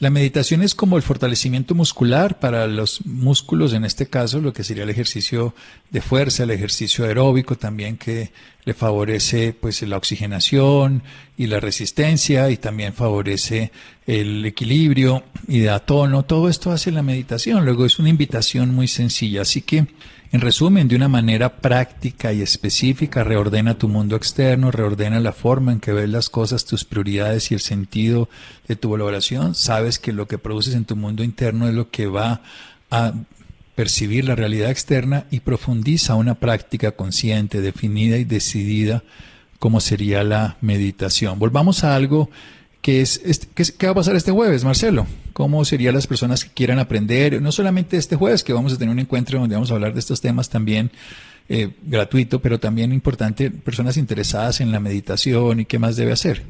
La 0.00 0.08
meditación 0.08 0.62
es 0.62 0.74
como 0.74 0.96
el 0.96 1.02
fortalecimiento 1.02 1.74
muscular 1.74 2.40
para 2.40 2.66
los 2.66 3.04
músculos, 3.04 3.74
en 3.74 3.84
este 3.84 4.06
caso 4.06 4.40
lo 4.40 4.54
que 4.54 4.64
sería 4.64 4.84
el 4.84 4.88
ejercicio 4.88 5.54
de 5.90 6.00
fuerza, 6.00 6.44
el 6.44 6.52
ejercicio 6.52 7.04
aeróbico 7.04 7.56
también 7.56 7.98
que 7.98 8.32
le 8.64 8.72
favorece 8.72 9.52
pues 9.52 9.82
la 9.82 9.98
oxigenación 9.98 11.02
y 11.36 11.48
la 11.48 11.60
resistencia 11.60 12.48
y 12.48 12.56
también 12.56 12.94
favorece 12.94 13.72
el 14.06 14.46
equilibrio 14.46 15.22
y 15.46 15.60
da 15.60 15.80
tono. 15.80 16.24
Todo 16.24 16.48
esto 16.48 16.72
hace 16.72 16.90
la 16.92 17.02
meditación. 17.02 17.66
Luego 17.66 17.84
es 17.84 17.98
una 17.98 18.08
invitación 18.08 18.74
muy 18.74 18.88
sencilla. 18.88 19.42
Así 19.42 19.60
que 19.60 19.86
en 20.32 20.40
resumen, 20.40 20.86
de 20.86 20.94
una 20.94 21.08
manera 21.08 21.56
práctica 21.56 22.32
y 22.32 22.40
específica, 22.40 23.24
reordena 23.24 23.78
tu 23.78 23.88
mundo 23.88 24.14
externo, 24.14 24.70
reordena 24.70 25.18
la 25.18 25.32
forma 25.32 25.72
en 25.72 25.80
que 25.80 25.92
ves 25.92 26.08
las 26.08 26.30
cosas, 26.30 26.64
tus 26.64 26.84
prioridades 26.84 27.50
y 27.50 27.54
el 27.54 27.60
sentido 27.60 28.28
de 28.68 28.76
tu 28.76 28.90
valoración. 28.90 29.56
Sabes 29.56 29.98
que 29.98 30.12
lo 30.12 30.28
que 30.28 30.38
produces 30.38 30.74
en 30.74 30.84
tu 30.84 30.94
mundo 30.94 31.24
interno 31.24 31.66
es 31.66 31.74
lo 31.74 31.90
que 31.90 32.06
va 32.06 32.42
a 32.92 33.12
percibir 33.74 34.24
la 34.24 34.36
realidad 34.36 34.70
externa 34.70 35.26
y 35.32 35.40
profundiza 35.40 36.14
una 36.14 36.36
práctica 36.36 36.92
consciente, 36.92 37.60
definida 37.60 38.16
y 38.16 38.24
decidida 38.24 39.02
como 39.58 39.80
sería 39.80 40.22
la 40.22 40.58
meditación. 40.60 41.38
Volvamos 41.38 41.82
a 41.82 41.96
algo 41.96 42.30
que 42.82 43.00
es, 43.00 43.50
¿qué, 43.78 43.86
va 43.86 43.92
a 43.92 43.96
pasar 43.96 44.16
este 44.16 44.30
jueves, 44.30 44.64
Marcelo? 44.64 45.06
¿Cómo 45.32 45.64
serían 45.64 45.94
las 45.94 46.06
personas 46.06 46.44
que 46.44 46.54
quieran 46.54 46.78
aprender? 46.78 47.40
No 47.42 47.52
solamente 47.52 47.96
este 47.96 48.16
jueves, 48.16 48.42
que 48.42 48.52
vamos 48.52 48.74
a 48.74 48.78
tener 48.78 48.92
un 48.92 48.98
encuentro 48.98 49.38
donde 49.38 49.54
vamos 49.54 49.70
a 49.70 49.74
hablar 49.74 49.92
de 49.92 50.00
estos 50.00 50.20
temas 50.20 50.48
también 50.48 50.90
eh, 51.48 51.68
gratuito, 51.84 52.40
pero 52.40 52.58
también 52.58 52.92
importante, 52.92 53.50
personas 53.50 53.96
interesadas 53.96 54.60
en 54.60 54.72
la 54.72 54.80
meditación 54.80 55.60
y 55.60 55.64
qué 55.64 55.78
más 55.78 55.96
debe 55.96 56.12
hacer. 56.12 56.42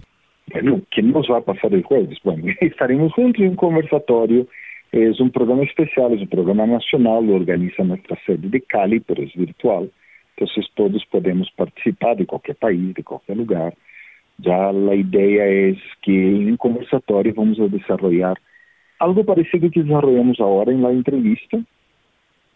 Bueno, 0.53 0.81
¿qué 0.91 1.03
nos 1.03 1.29
va 1.31 1.39
a 1.39 1.43
pasar 1.43 1.73
el 1.75 1.83
jueves? 1.83 2.19
Bueno, 2.23 2.45
estaremos 2.61 3.13
juntos 3.13 3.43
en 3.43 3.51
un 3.51 3.57
conversatorio. 3.57 4.47
Es 4.93 5.21
un 5.21 5.31
programa 5.31 5.63
especial, 5.63 6.13
es 6.15 6.23
un 6.23 6.29
programa 6.29 6.67
nacional, 6.67 7.25
lo 7.25 7.37
organiza 7.37 7.85
nuestra 7.85 8.19
sede 8.27 8.49
de 8.49 8.61
Cali, 8.63 9.01
pero 9.01 9.23
es 9.23 9.33
virtual. 9.35 9.91
entonces 10.37 10.67
todos 10.75 11.05
podemos 11.11 11.49
participar 11.57 12.17
de 12.17 12.27
cualquier 12.27 12.57
país, 12.57 12.95
de 12.95 13.05
cualquier 13.05 13.39
lugar. 13.39 13.75
Ya 14.43 14.73
la 14.73 14.95
idea 14.95 15.47
es 15.47 15.79
que 16.03 16.13
en 16.13 16.51
un 16.51 16.57
conversatorio 16.57 17.35
vamos 17.35 17.59
a 17.59 18.35
algo 19.01 19.25
parecido 19.25 19.71
que 19.71 19.83
desarrollamos 19.83 20.39
ahora 20.41 20.73
en 20.73 20.83
la 20.83 20.91
entrevista, 20.91 21.59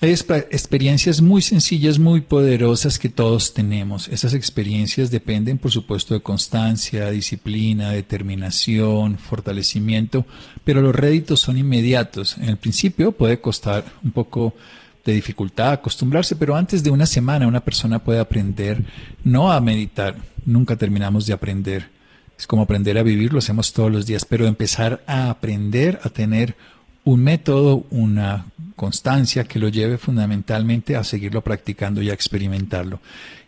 hay 0.00 0.10
experiencias 0.10 1.20
muy 1.20 1.42
sencillas, 1.42 1.98
muy 1.98 2.20
poderosas 2.20 3.00
que 3.00 3.08
todos 3.08 3.52
tenemos. 3.52 4.06
Esas 4.06 4.32
experiencias 4.32 5.10
dependen, 5.10 5.58
por 5.58 5.72
supuesto, 5.72 6.14
de 6.14 6.20
constancia, 6.20 7.10
disciplina, 7.10 7.90
determinación, 7.90 9.18
fortalecimiento, 9.18 10.24
pero 10.62 10.82
los 10.82 10.94
réditos 10.94 11.40
son 11.40 11.58
inmediatos. 11.58 12.38
En 12.38 12.48
el 12.48 12.58
principio 12.58 13.10
puede 13.10 13.40
costar 13.40 13.84
un 14.04 14.12
poco 14.12 14.54
de 15.08 15.16
dificultad 15.16 15.72
acostumbrarse, 15.72 16.36
pero 16.36 16.54
antes 16.54 16.82
de 16.82 16.90
una 16.90 17.06
semana 17.06 17.46
una 17.46 17.60
persona 17.60 17.98
puede 17.98 18.20
aprender 18.20 18.84
no 19.24 19.50
a 19.50 19.60
meditar, 19.60 20.16
nunca 20.44 20.76
terminamos 20.76 21.26
de 21.26 21.32
aprender. 21.32 21.88
Es 22.38 22.46
como 22.46 22.62
aprender 22.62 22.98
a 22.98 23.02
vivir, 23.02 23.32
lo 23.32 23.40
hacemos 23.40 23.72
todos 23.72 23.90
los 23.90 24.06
días, 24.06 24.24
pero 24.24 24.46
empezar 24.46 25.02
a 25.06 25.30
aprender 25.30 25.98
a 26.04 26.10
tener 26.10 26.56
un 27.04 27.24
método, 27.24 27.86
una 27.90 28.46
constancia 28.76 29.44
que 29.44 29.58
lo 29.58 29.68
lleve 29.68 29.96
fundamentalmente 29.98 30.94
a 30.94 31.04
seguirlo 31.04 31.42
practicando 31.42 32.02
y 32.02 32.10
a 32.10 32.12
experimentarlo. 32.12 33.00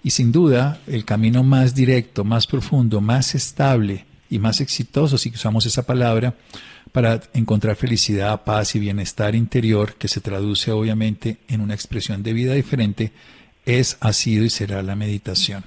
Y 0.03 0.11
sin 0.11 0.33
duda, 0.33 0.81
el 0.87 1.05
camino 1.05 1.43
más 1.43 1.75
directo, 1.75 2.25
más 2.25 2.47
profundo, 2.47 3.01
más 3.01 3.35
estable 3.35 4.07
y 4.31 4.39
más 4.39 4.61
exitoso, 4.61 5.19
si 5.19 5.29
usamos 5.29 5.67
esa 5.67 5.85
palabra, 5.85 6.35
para 6.93 7.21
encontrar 7.35 7.77
felicidad, 7.77 8.43
paz 8.45 8.75
y 8.75 8.81
bienestar 8.81 9.35
interior, 9.35 9.95
que 9.95 10.09
se 10.09 10.21
traduce 10.21 10.73
obviamente 10.73 11.37
en 11.49 11.61
una 11.61 11.75
expresión 11.75 12.23
de 12.23 12.33
vida 12.33 12.55
diferente, 12.55 13.11
es, 13.67 13.99
ha 14.01 14.13
sido 14.13 14.45
y 14.45 14.51
será 14.51 14.83
la 14.83 14.97
meditación. 14.97 15.63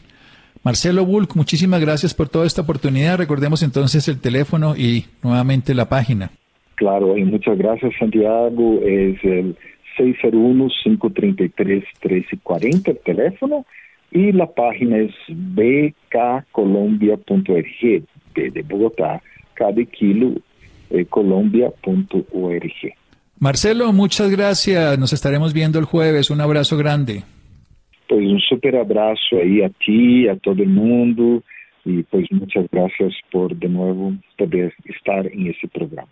Marcelo 0.63 1.05
Bulk, 1.05 1.35
muchísimas 1.35 1.81
gracias 1.81 2.13
por 2.13 2.29
toda 2.29 2.47
esta 2.47 2.61
oportunidad. 2.61 3.17
Recordemos 3.17 3.63
entonces 3.63 4.07
el 4.07 4.21
teléfono 4.21 4.77
y 4.77 5.05
nuevamente 5.21 5.75
la 5.75 5.89
página. 5.89 6.31
Claro, 6.75 7.17
y 7.17 7.25
muchas 7.25 7.57
gracias 7.57 7.91
Santiago. 7.99 8.79
Es 8.81 9.21
el 9.23 9.57
601-533-1340 9.97 12.87
el 12.87 12.99
teléfono 12.99 13.65
y 14.11 14.31
la 14.31 14.47
página 14.47 14.99
es 14.99 15.11
bkcolombia.org 15.27 18.03
de 18.35 18.63
Bogotá, 18.63 19.21
cada 19.53 19.81
colombia.org. 21.09 22.93
Marcelo, 23.39 23.91
muchas 23.91 24.29
gracias. 24.29 24.97
Nos 24.97 25.13
estaremos 25.13 25.53
viendo 25.53 25.79
el 25.79 25.85
jueves. 25.85 26.29
Un 26.29 26.41
abrazo 26.41 26.77
grande. 26.77 27.23
Pues 28.07 28.25
un 28.25 28.39
super 28.39 28.75
abrazo 28.75 29.37
ahí 29.41 29.61
a 29.61 29.69
ti, 29.69 30.27
a 30.27 30.35
todo 30.37 30.61
el 30.61 30.69
mundo 30.69 31.43
y 31.85 32.03
pues 32.03 32.31
muchas 32.31 32.65
gracias 32.71 33.13
por 33.31 33.55
de 33.55 33.67
nuevo 33.67 34.13
poder 34.37 34.73
estar 34.85 35.25
en 35.27 35.47
ese 35.47 35.67
programa. 35.67 36.07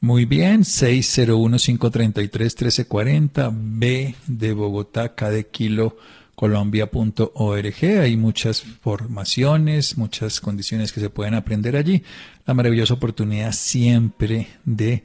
Muy 0.00 0.26
bien, 0.26 0.60
601-533-1340, 0.60 3.50
B 3.52 4.14
de 4.28 4.52
Bogotá, 4.52 5.12
de 5.30 5.48
Kilo, 5.48 5.96
colombia.org. 6.38 8.00
Hay 8.00 8.16
muchas 8.16 8.62
formaciones, 8.62 9.98
muchas 9.98 10.40
condiciones 10.40 10.92
que 10.92 11.00
se 11.00 11.10
pueden 11.10 11.34
aprender 11.34 11.74
allí. 11.74 12.04
La 12.46 12.54
maravillosa 12.54 12.94
oportunidad 12.94 13.50
siempre 13.50 14.46
de 14.64 15.02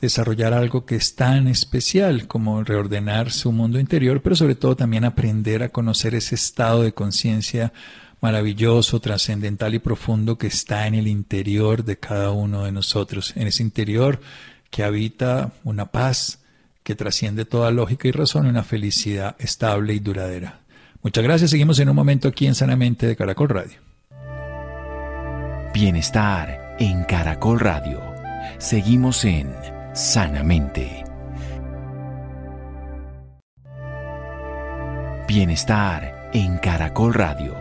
desarrollar 0.00 0.54
algo 0.54 0.86
que 0.86 0.94
es 0.94 1.16
tan 1.16 1.48
especial 1.48 2.28
como 2.28 2.62
reordenar 2.62 3.32
su 3.32 3.50
mundo 3.50 3.80
interior, 3.80 4.22
pero 4.22 4.36
sobre 4.36 4.54
todo 4.54 4.76
también 4.76 5.04
aprender 5.04 5.64
a 5.64 5.70
conocer 5.70 6.14
ese 6.14 6.36
estado 6.36 6.84
de 6.84 6.92
conciencia 6.92 7.72
maravilloso, 8.20 9.00
trascendental 9.00 9.74
y 9.74 9.80
profundo 9.80 10.38
que 10.38 10.46
está 10.46 10.86
en 10.86 10.94
el 10.94 11.08
interior 11.08 11.82
de 11.82 11.98
cada 11.98 12.30
uno 12.30 12.62
de 12.64 12.70
nosotros, 12.70 13.32
en 13.36 13.48
ese 13.48 13.64
interior 13.64 14.20
que 14.70 14.84
habita 14.84 15.52
una 15.64 15.86
paz 15.86 16.38
que 16.84 16.94
trasciende 16.94 17.44
toda 17.44 17.72
lógica 17.72 18.06
y 18.06 18.12
razón, 18.12 18.46
una 18.46 18.62
felicidad 18.62 19.34
estable 19.40 19.92
y 19.92 19.98
duradera. 19.98 20.60
Muchas 21.06 21.22
gracias. 21.22 21.50
Seguimos 21.50 21.78
en 21.78 21.88
un 21.88 21.94
momento 21.94 22.26
aquí 22.26 22.48
en 22.48 22.56
Sanamente 22.56 23.06
de 23.06 23.14
Caracol 23.14 23.48
Radio. 23.48 23.78
Bienestar 25.72 26.74
en 26.80 27.04
Caracol 27.04 27.60
Radio. 27.60 28.00
Seguimos 28.58 29.24
en 29.24 29.54
Sanamente. 29.94 31.04
Bienestar 35.28 36.28
en 36.34 36.58
Caracol 36.58 37.14
Radio. 37.14 37.54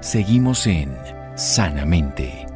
Seguimos 0.00 0.64
en 0.68 0.96
Sanamente. 1.34 2.46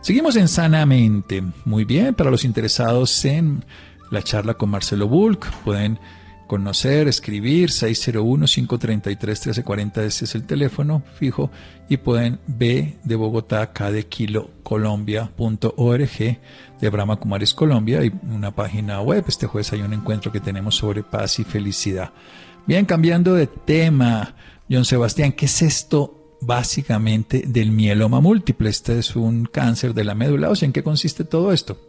Seguimos 0.00 0.34
en 0.34 0.48
Sanamente. 0.48 1.44
Muy 1.64 1.84
bien, 1.84 2.16
para 2.16 2.32
los 2.32 2.44
interesados 2.44 3.24
en 3.24 3.64
la 4.10 4.22
charla 4.22 4.54
con 4.54 4.70
Marcelo 4.70 5.06
Bulk, 5.06 5.48
pueden 5.62 6.00
conocer, 6.48 7.06
escribir 7.06 7.70
601-533-1340, 7.70 10.02
ese 10.02 10.24
es 10.24 10.34
el 10.34 10.42
teléfono 10.44 11.04
fijo, 11.14 11.52
y 11.88 11.98
pueden 11.98 12.40
ver 12.48 12.94
de 13.04 13.14
Bogotá, 13.14 13.72
K 13.72 13.92
de 13.92 14.06
Kilo, 14.06 14.50
Colombia.org, 14.64 16.38
de 16.80 16.90
Brahma 16.90 17.14
Kumaris 17.16 17.54
Colombia, 17.54 18.04
y 18.04 18.12
una 18.28 18.52
página 18.52 19.00
web. 19.00 19.24
Este 19.28 19.46
jueves 19.46 19.72
hay 19.72 19.82
un 19.82 19.92
encuentro 19.92 20.32
que 20.32 20.40
tenemos 20.40 20.74
sobre 20.74 21.04
paz 21.04 21.38
y 21.38 21.44
felicidad. 21.44 22.10
Bien, 22.66 22.84
cambiando 22.84 23.34
de 23.34 23.46
tema, 23.46 24.34
John 24.68 24.84
Sebastián, 24.84 25.30
¿qué 25.32 25.46
es 25.46 25.62
esto 25.62 26.36
básicamente 26.40 27.44
del 27.46 27.70
mieloma 27.70 28.20
múltiple? 28.20 28.70
Este 28.70 28.98
es 28.98 29.14
un 29.14 29.44
cáncer 29.44 29.94
de 29.94 30.04
la 30.04 30.14
médula 30.14 30.50
¿en 30.60 30.72
qué 30.72 30.82
consiste 30.82 31.24
todo 31.24 31.52
esto? 31.52 31.87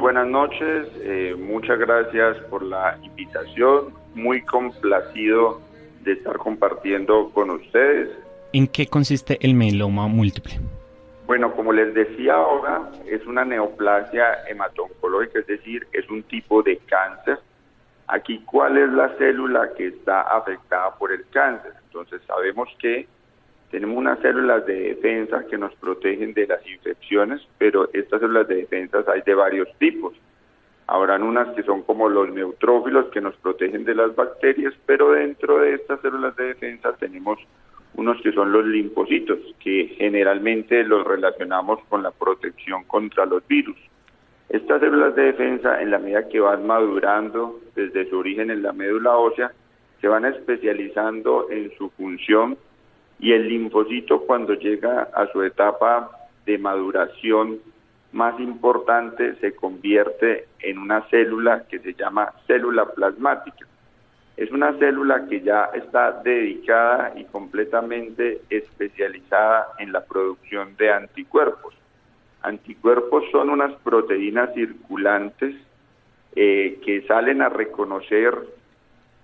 Buenas 0.00 0.26
noches, 0.26 0.88
eh, 1.02 1.36
muchas 1.38 1.78
gracias 1.78 2.38
por 2.48 2.62
la 2.62 2.98
invitación, 3.02 3.92
muy 4.14 4.42
complacido 4.42 5.60
de 6.02 6.12
estar 6.12 6.38
compartiendo 6.38 7.30
con 7.34 7.50
ustedes. 7.50 8.08
¿En 8.52 8.66
qué 8.66 8.86
consiste 8.86 9.38
el 9.42 9.54
mieloma 9.54 10.08
múltiple? 10.08 10.54
Bueno, 11.26 11.52
como 11.54 11.72
les 11.72 11.94
decía 11.94 12.34
ahora, 12.34 12.90
es 13.06 13.24
una 13.26 13.44
neoplasia 13.44 14.48
hematoncológica, 14.48 15.40
es 15.40 15.46
decir, 15.46 15.86
es 15.92 16.08
un 16.08 16.22
tipo 16.24 16.62
de 16.62 16.78
cáncer. 16.78 17.38
Aquí, 18.08 18.42
¿cuál 18.46 18.78
es 18.78 18.88
la 18.90 19.10
célula 19.18 19.70
que 19.76 19.88
está 19.88 20.22
afectada 20.22 20.94
por 20.96 21.12
el 21.12 21.24
cáncer? 21.30 21.72
Entonces, 21.86 22.20
sabemos 22.26 22.68
que 22.80 23.06
tenemos 23.70 23.96
unas 23.96 24.18
células 24.20 24.66
de 24.66 24.94
defensa 24.94 25.46
que 25.48 25.56
nos 25.56 25.72
protegen 25.76 26.34
de 26.34 26.46
las 26.46 26.66
infecciones, 26.66 27.40
pero 27.56 27.88
estas 27.92 28.20
células 28.20 28.48
de 28.48 28.56
defensa 28.56 29.04
hay 29.06 29.22
de 29.22 29.34
varios 29.34 29.68
tipos. 29.78 30.14
habrán 30.88 31.22
unas 31.22 31.48
que 31.54 31.62
son 31.62 31.82
como 31.82 32.08
los 32.08 32.32
neutrófilos 32.32 33.06
que 33.12 33.20
nos 33.20 33.36
protegen 33.36 33.84
de 33.84 33.94
las 33.94 34.14
bacterias, 34.16 34.74
pero 34.86 35.12
dentro 35.12 35.58
de 35.58 35.74
estas 35.74 36.00
células 36.00 36.34
de 36.34 36.46
defensa 36.46 36.96
tenemos 36.98 37.38
unos 37.94 38.20
que 38.22 38.32
son 38.32 38.50
los 38.50 38.66
linfocitos, 38.66 39.38
que 39.60 39.94
generalmente 39.96 40.82
los 40.82 41.06
relacionamos 41.06 41.78
con 41.88 42.02
la 42.02 42.10
protección 42.10 42.82
contra 42.84 43.24
los 43.24 43.46
virus. 43.46 43.76
Estas 44.48 44.80
células 44.80 45.14
de 45.14 45.26
defensa, 45.26 45.80
en 45.80 45.92
la 45.92 46.00
medida 46.00 46.28
que 46.28 46.40
van 46.40 46.66
madurando 46.66 47.60
desde 47.76 48.10
su 48.10 48.18
origen 48.18 48.50
en 48.50 48.64
la 48.64 48.72
médula 48.72 49.16
ósea, 49.16 49.52
se 50.00 50.08
van 50.08 50.24
especializando 50.24 51.48
en 51.50 51.70
su 51.78 51.90
función 51.90 52.58
y 53.20 53.32
el 53.32 53.48
linfocito 53.48 54.22
cuando 54.22 54.54
llega 54.54 55.08
a 55.14 55.26
su 55.32 55.42
etapa 55.42 56.10
de 56.46 56.58
maduración 56.58 57.58
más 58.12 58.38
importante 58.40 59.36
se 59.36 59.54
convierte 59.54 60.46
en 60.60 60.78
una 60.78 61.02
célula 61.08 61.64
que 61.68 61.78
se 61.78 61.94
llama 61.94 62.32
célula 62.46 62.86
plasmática. 62.86 63.66
Es 64.36 64.50
una 64.50 64.72
célula 64.78 65.26
que 65.28 65.42
ya 65.42 65.70
está 65.74 66.12
dedicada 66.22 67.12
y 67.14 67.24
completamente 67.24 68.40
especializada 68.48 69.68
en 69.78 69.92
la 69.92 70.02
producción 70.04 70.74
de 70.76 70.90
anticuerpos. 70.90 71.74
Anticuerpos 72.42 73.24
son 73.30 73.50
unas 73.50 73.74
proteínas 73.82 74.52
circulantes 74.54 75.54
eh, 76.34 76.80
que 76.84 77.02
salen 77.02 77.42
a 77.42 77.50
reconocer 77.50 78.34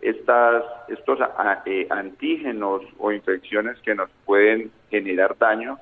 estas, 0.00 0.64
estos 0.88 1.18
eh, 1.66 1.86
antígenos 1.90 2.82
o 2.98 3.12
infecciones 3.12 3.78
que 3.80 3.94
nos 3.94 4.10
pueden 4.24 4.70
generar 4.90 5.36
daño. 5.38 5.78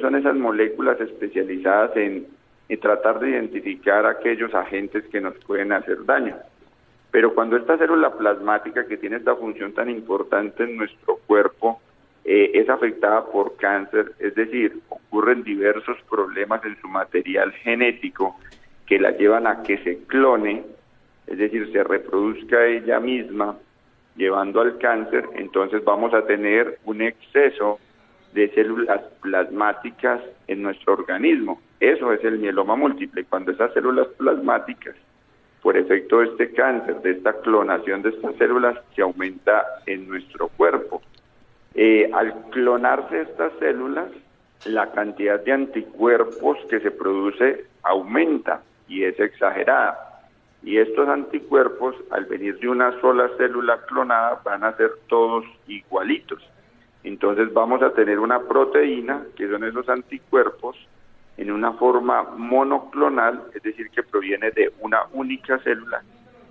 Son 0.00 0.14
esas 0.14 0.36
moléculas 0.36 1.00
especializadas 1.00 1.96
en, 1.96 2.26
en 2.68 2.80
tratar 2.80 3.18
de 3.18 3.30
identificar 3.30 4.06
aquellos 4.06 4.54
agentes 4.54 5.04
que 5.10 5.20
nos 5.20 5.34
pueden 5.44 5.72
hacer 5.72 6.04
daño. 6.04 6.36
Pero 7.10 7.34
cuando 7.34 7.56
esta 7.56 7.76
célula 7.76 8.12
plasmática 8.16 8.86
que 8.86 8.96
tiene 8.96 9.16
esta 9.16 9.34
función 9.34 9.72
tan 9.72 9.90
importante 9.90 10.62
en 10.62 10.76
nuestro 10.76 11.16
cuerpo 11.26 11.80
eh, 12.24 12.52
es 12.54 12.68
afectada 12.68 13.24
por 13.26 13.56
cáncer, 13.56 14.12
es 14.18 14.34
decir, 14.34 14.78
ocurren 14.88 15.42
diversos 15.42 15.96
problemas 16.08 16.64
en 16.64 16.80
su 16.80 16.86
material 16.86 17.50
genético 17.52 18.36
que 18.86 19.00
la 19.00 19.10
llevan 19.12 19.46
a 19.46 19.62
que 19.62 19.78
se 19.78 19.98
clone, 20.04 20.64
es 21.30 21.38
decir, 21.38 21.70
se 21.72 21.84
reproduzca 21.84 22.66
ella 22.66 22.98
misma, 22.98 23.56
llevando 24.16 24.60
al 24.60 24.76
cáncer, 24.78 25.24
entonces 25.36 25.82
vamos 25.84 26.12
a 26.12 26.26
tener 26.26 26.78
un 26.84 27.00
exceso 27.00 27.78
de 28.32 28.50
células 28.50 29.00
plasmáticas 29.22 30.20
en 30.48 30.62
nuestro 30.62 30.94
organismo. 30.94 31.60
Eso 31.78 32.12
es 32.12 32.22
el 32.24 32.38
mieloma 32.38 32.76
múltiple, 32.76 33.24
cuando 33.24 33.52
esas 33.52 33.72
células 33.72 34.08
plasmáticas, 34.18 34.96
por 35.62 35.76
efecto 35.76 36.18
de 36.18 36.26
este 36.26 36.52
cáncer, 36.52 37.00
de 37.00 37.12
esta 37.12 37.32
clonación 37.40 38.02
de 38.02 38.10
estas 38.10 38.34
células, 38.36 38.76
se 38.94 39.02
aumenta 39.02 39.64
en 39.86 40.08
nuestro 40.08 40.48
cuerpo. 40.48 41.00
Eh, 41.74 42.10
al 42.12 42.34
clonarse 42.50 43.22
estas 43.22 43.52
células, 43.60 44.08
la 44.64 44.90
cantidad 44.90 45.40
de 45.40 45.52
anticuerpos 45.52 46.58
que 46.68 46.80
se 46.80 46.90
produce 46.90 47.66
aumenta 47.82 48.62
y 48.88 49.04
es 49.04 49.18
exagerada. 49.20 50.09
Y 50.62 50.76
estos 50.78 51.08
anticuerpos, 51.08 51.96
al 52.10 52.26
venir 52.26 52.58
de 52.58 52.68
una 52.68 52.98
sola 53.00 53.30
célula 53.38 53.80
clonada, 53.86 54.40
van 54.44 54.64
a 54.64 54.76
ser 54.76 54.92
todos 55.08 55.44
igualitos. 55.66 56.42
Entonces 57.02 57.52
vamos 57.52 57.82
a 57.82 57.94
tener 57.94 58.18
una 58.18 58.40
proteína, 58.40 59.24
que 59.36 59.48
son 59.48 59.64
esos 59.64 59.88
anticuerpos, 59.88 60.76
en 61.38 61.50
una 61.50 61.72
forma 61.72 62.22
monoclonal, 62.36 63.44
es 63.54 63.62
decir, 63.62 63.88
que 63.90 64.02
proviene 64.02 64.50
de 64.50 64.72
una 64.80 65.04
única 65.12 65.58
célula, 65.60 66.02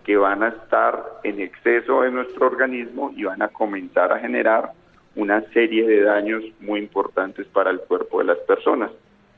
que 0.04 0.18
van 0.18 0.42
a 0.42 0.48
estar 0.48 1.20
en 1.24 1.40
exceso 1.40 2.04
en 2.04 2.16
nuestro 2.16 2.48
organismo 2.48 3.14
y 3.16 3.24
van 3.26 3.44
a 3.44 3.50
comenzar 3.50 4.12
a 4.12 4.20
generar 4.20 4.72
una 5.16 5.42
serie 5.52 5.86
de 5.86 6.02
daños 6.02 6.44
muy 6.60 6.80
importantes 6.80 7.46
para 7.48 7.70
el 7.70 7.80
cuerpo 7.82 8.20
de 8.20 8.26
las 8.26 8.40
personas. 8.40 8.90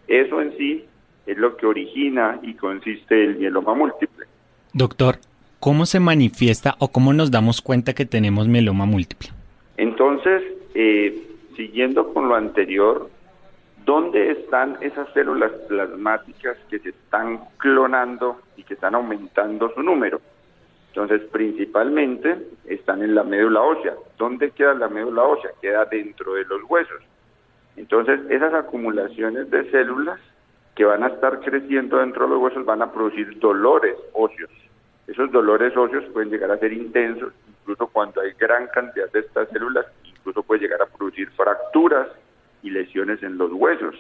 Eso 0.07 0.41
en 0.41 0.55
sí 0.57 0.85
es 1.25 1.37
lo 1.37 1.57
que 1.57 1.65
origina 1.65 2.39
y 2.41 2.53
consiste 2.53 3.21
el 3.23 3.35
mieloma 3.35 3.73
múltiple. 3.73 4.20
Doctor, 4.73 5.15
¿cómo 5.59 5.85
se 5.85 5.99
manifiesta 5.99 6.75
o 6.79 6.93
cómo 6.93 7.11
nos 7.11 7.29
damos 7.29 7.61
cuenta 7.61 7.93
que 7.93 8.05
tenemos 8.05 8.47
mieloma 8.47 8.85
múltiple? 8.85 9.29
Entonces, 9.75 10.43
eh, 10.73 11.27
siguiendo 11.57 12.13
con 12.13 12.29
lo 12.29 12.35
anterior, 12.35 13.09
¿dónde 13.85 14.31
están 14.31 14.77
esas 14.79 15.11
células 15.13 15.51
plasmáticas 15.67 16.57
que 16.69 16.79
se 16.79 16.89
están 16.89 17.41
clonando 17.57 18.39
y 18.55 18.63
que 18.63 18.75
están 18.75 18.95
aumentando 18.95 19.73
su 19.73 19.83
número? 19.83 20.21
Entonces, 20.87 21.21
principalmente 21.33 22.37
están 22.63 23.01
en 23.01 23.13
la 23.13 23.23
médula 23.23 23.61
ósea. 23.61 23.95
¿Dónde 24.17 24.51
queda 24.51 24.73
la 24.73 24.87
médula 24.87 25.23
ósea? 25.23 25.51
Queda 25.61 25.83
dentro 25.83 26.35
de 26.35 26.45
los 26.45 26.61
huesos. 26.69 27.01
Entonces, 27.75 28.21
esas 28.29 28.53
acumulaciones 28.53 29.49
de 29.49 29.69
células 29.69 30.19
que 30.75 30.85
van 30.85 31.03
a 31.03 31.07
estar 31.07 31.39
creciendo 31.41 31.97
dentro 31.97 32.25
de 32.25 32.33
los 32.33 32.41
huesos 32.41 32.65
van 32.65 32.81
a 32.81 32.91
producir 32.91 33.39
dolores 33.39 33.95
óseos. 34.13 34.51
Esos 35.07 35.31
dolores 35.31 35.75
óseos 35.75 36.05
pueden 36.13 36.29
llegar 36.29 36.51
a 36.51 36.57
ser 36.57 36.71
intensos, 36.71 37.33
incluso 37.47 37.87
cuando 37.87 38.21
hay 38.21 38.31
gran 38.39 38.67
cantidad 38.67 39.11
de 39.11 39.19
estas 39.19 39.49
células, 39.49 39.85
incluso 40.05 40.43
puede 40.43 40.61
llegar 40.61 40.81
a 40.81 40.85
producir 40.85 41.29
fracturas 41.31 42.07
y 42.63 42.69
lesiones 42.69 43.21
en 43.23 43.37
los 43.37 43.51
huesos. 43.51 43.95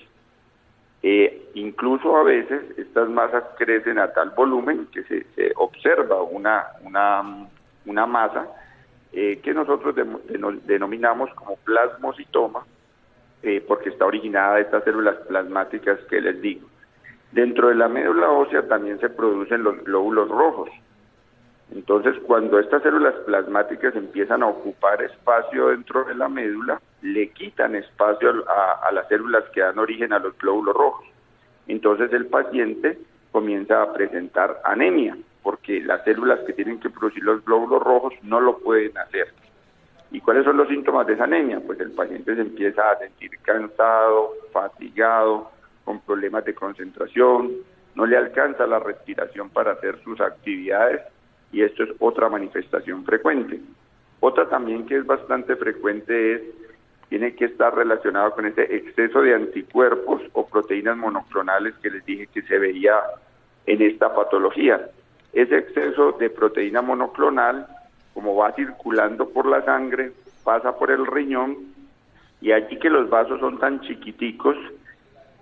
Eh, 1.03 1.49
incluso 1.55 2.15
a 2.15 2.23
veces 2.23 2.61
estas 2.77 3.09
masas 3.09 3.43
crecen 3.57 3.97
a 3.97 4.13
tal 4.13 4.29
volumen 4.31 4.87
que 4.93 5.03
se, 5.03 5.25
observa 5.55 6.21
una, 6.21 6.63
una, 6.83 7.47
una 7.85 8.05
masa 8.05 8.47
eh, 9.11 9.39
que 9.43 9.53
nosotros 9.53 9.95
denominamos 10.65 11.33
como 11.33 11.55
plasmocitoma, 11.57 12.65
eh, 13.43 13.63
porque 13.67 13.89
está 13.89 14.05
originada 14.05 14.55
de 14.55 14.61
estas 14.61 14.83
células 14.83 15.15
plasmáticas 15.27 15.99
que 16.09 16.21
les 16.21 16.41
digo. 16.41 16.67
Dentro 17.31 17.69
de 17.69 17.75
la 17.75 17.87
médula 17.87 18.29
ósea 18.29 18.67
también 18.67 18.99
se 18.99 19.09
producen 19.09 19.63
los 19.63 19.83
glóbulos 19.83 20.29
rojos. 20.29 20.69
Entonces, 21.73 22.15
cuando 22.27 22.59
estas 22.59 22.83
células 22.83 23.15
plasmáticas 23.25 23.95
empiezan 23.95 24.43
a 24.43 24.47
ocupar 24.47 25.01
espacio 25.01 25.67
dentro 25.67 26.03
de 26.03 26.15
la 26.15 26.27
médula, 26.27 26.81
le 27.01 27.29
quitan 27.29 27.75
espacio 27.75 28.43
a, 28.49 28.87
a 28.87 28.91
las 28.91 29.07
células 29.07 29.45
que 29.53 29.61
dan 29.61 29.79
origen 29.79 30.11
a 30.11 30.19
los 30.19 30.37
glóbulos 30.37 30.75
rojos. 30.75 31.05
Entonces, 31.67 32.11
el 32.11 32.25
paciente 32.27 32.99
comienza 33.31 33.81
a 33.81 33.93
presentar 33.93 34.59
anemia, 34.65 35.17
porque 35.41 35.81
las 35.81 36.03
células 36.03 36.39
que 36.41 36.53
tienen 36.53 36.79
que 36.79 36.89
producir 36.89 37.23
los 37.23 37.43
glóbulos 37.45 37.81
rojos 37.81 38.13
no 38.23 38.41
lo 38.41 38.57
pueden 38.59 38.97
hacer. 38.97 39.29
¿Y 40.11 40.19
cuáles 40.19 40.43
son 40.43 40.57
los 40.57 40.67
síntomas 40.67 41.07
de 41.07 41.13
esa 41.13 41.23
anemia? 41.23 41.61
Pues 41.65 41.79
el 41.79 41.91
paciente 41.91 42.35
se 42.35 42.41
empieza 42.41 42.91
a 42.91 42.97
sentir 42.99 43.31
cansado, 43.43 44.33
fatigado, 44.51 45.51
con 45.85 46.01
problemas 46.01 46.45
de 46.45 46.53
concentración, 46.53 47.51
no 47.95 48.05
le 48.05 48.17
alcanza 48.17 48.67
la 48.67 48.79
respiración 48.79 49.49
para 49.49 49.71
hacer 49.71 50.01
sus 50.03 50.19
actividades 50.21 51.01
y 51.51 51.61
esto 51.63 51.83
es 51.83 51.89
otra 51.99 52.29
manifestación 52.29 53.03
frecuente. 53.03 53.59
Otra 54.19 54.47
también 54.47 54.85
que 54.85 54.97
es 54.97 55.05
bastante 55.05 55.55
frecuente 55.55 56.33
es, 56.33 56.41
tiene 57.09 57.35
que 57.35 57.45
estar 57.45 57.75
relacionado 57.75 58.31
con 58.31 58.45
ese 58.45 58.73
exceso 58.73 59.21
de 59.21 59.35
anticuerpos 59.35 60.21
o 60.33 60.47
proteínas 60.47 60.95
monoclonales 60.95 61.73
que 61.81 61.89
les 61.89 62.05
dije 62.05 62.27
que 62.27 62.41
se 62.43 62.57
veía 62.57 62.95
en 63.65 63.81
esta 63.81 64.15
patología. 64.15 64.89
Ese 65.33 65.57
exceso 65.57 66.13
de 66.13 66.29
proteína 66.29 66.81
monoclonal, 66.81 67.67
como 68.13 68.35
va 68.35 68.53
circulando 68.53 69.29
por 69.29 69.45
la 69.45 69.63
sangre, 69.63 70.11
pasa 70.43 70.77
por 70.77 70.91
el 70.91 71.05
riñón 71.05 71.57
y 72.41 72.51
allí 72.51 72.77
que 72.77 72.89
los 72.89 73.09
vasos 73.09 73.39
son 73.39 73.59
tan 73.59 73.81
chiquiticos, 73.81 74.57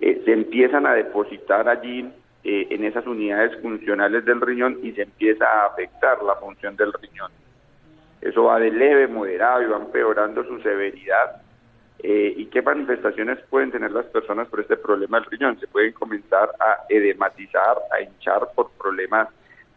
eh, 0.02 0.22
se 0.26 0.34
empiezan 0.34 0.86
a 0.86 0.94
depositar 0.94 1.68
allí 1.68 2.10
eh, 2.44 2.68
en 2.70 2.84
esas 2.84 3.06
unidades 3.08 3.60
funcionales 3.62 4.26
del 4.26 4.42
riñón 4.42 4.80
y 4.84 4.92
se 4.92 5.04
empieza 5.04 5.46
a 5.46 5.68
afectar 5.68 6.22
la 6.24 6.36
función 6.36 6.76
del 6.76 6.94
riñón. 6.94 7.32
Eso 8.22 8.44
va 8.44 8.60
de 8.60 8.72
leve, 8.72 9.08
moderado 9.08 9.62
y 9.62 9.68
va 9.68 9.78
empeorando 9.78 10.44
su 10.44 10.60
severidad. 10.62 11.42
Eh, 12.02 12.34
¿Y 12.38 12.46
qué 12.46 12.62
manifestaciones 12.62 13.40
pueden 13.50 13.72
tener 13.72 13.92
las 13.92 14.06
personas 14.06 14.48
por 14.48 14.62
este 14.62 14.78
problema 14.78 15.20
del 15.20 15.30
riñón? 15.30 15.60
Se 15.60 15.68
pueden 15.68 15.94
comenzar 15.94 16.50
a 16.60 16.86
edematizar, 16.90 17.78
a 17.92 18.02
hinchar 18.02 18.50
por 18.56 18.72
problemas 18.72 19.28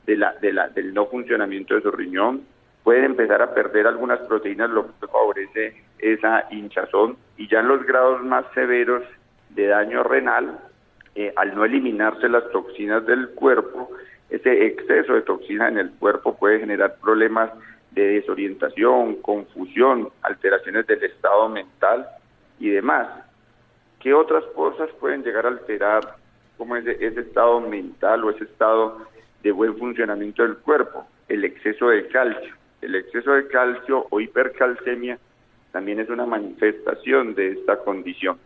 de 0.07 0.17
la, 0.17 0.33
de 0.35 0.53
la, 0.53 0.69
del 0.69 0.93
no 0.95 1.07
funcionamiento 1.07 1.75
de 1.75 1.83
su 1.83 1.91
riñón. 1.91 2.43
Pueden 2.85 3.05
empezar 3.05 3.41
a 3.43 3.55
perder 3.55 3.87
algunas 3.87 4.21
proteínas, 4.21 4.71
lo 4.71 4.87
que 4.87 5.07
favorece 5.07 5.83
esa 5.99 6.47
hinchazón. 6.51 7.17
Y 7.37 7.49
ya 7.49 7.61
en 7.61 7.69
los 7.69 7.85
grados 7.85 8.23
más 8.25 8.45
severos 8.55 9.03
de 9.51 9.69
daño 9.69 10.03
renal, 10.03 10.59
eh, 11.15 11.33
al 11.37 11.55
no 11.55 11.65
eliminarse 11.65 12.29
las 12.29 12.51
toxinas 12.51 13.07
del 13.07 13.31
cuerpo, 13.31 13.91
ese 14.31 14.67
exceso 14.67 15.15
de 15.15 15.23
toxina 15.23 15.69
en 15.69 15.79
el 15.79 15.91
cuerpo 15.93 16.37
puede 16.37 16.61
generar 16.61 16.97
problemas 17.01 17.51
de 17.91 18.07
desorientación, 18.07 19.17
confusión, 19.17 20.09
alteraciones 20.23 20.87
del 20.87 21.05
estado 21.05 21.49
mental 21.51 22.07
y 22.59 22.71
demás. 22.71 23.09
¿Qué 24.01 24.15
otras 24.15 24.45
cosas 24.55 24.89
pueden 24.99 25.23
llegar 25.23 25.45
a 25.45 25.51
alterar 25.51 26.17
como 26.57 26.77
ese, 26.77 26.93
ese 27.05 27.21
estado 27.21 27.61
mental 27.61 28.25
o 28.25 28.31
ese 28.31 28.45
estado 28.45 29.07
de 29.43 29.53
buen 29.53 29.77
funcionamiento 29.77 30.43
del 30.43 30.57
cuerpo, 30.59 31.07
el 31.29 31.45
exceso 31.45 31.89
de 31.89 32.07
calcio. 32.09 32.55
El 32.83 32.97
exceso 32.97 33.33
de 33.33 33.47
calcio 33.47 34.09
o 34.11 34.21
hipercalcemia 34.21 35.17
también 35.71 36.01
es 36.01 36.11
una 36.11 36.27
manifestación 36.27 37.35
de 37.35 37.53
esta 37.53 37.79
condición. 37.79 38.39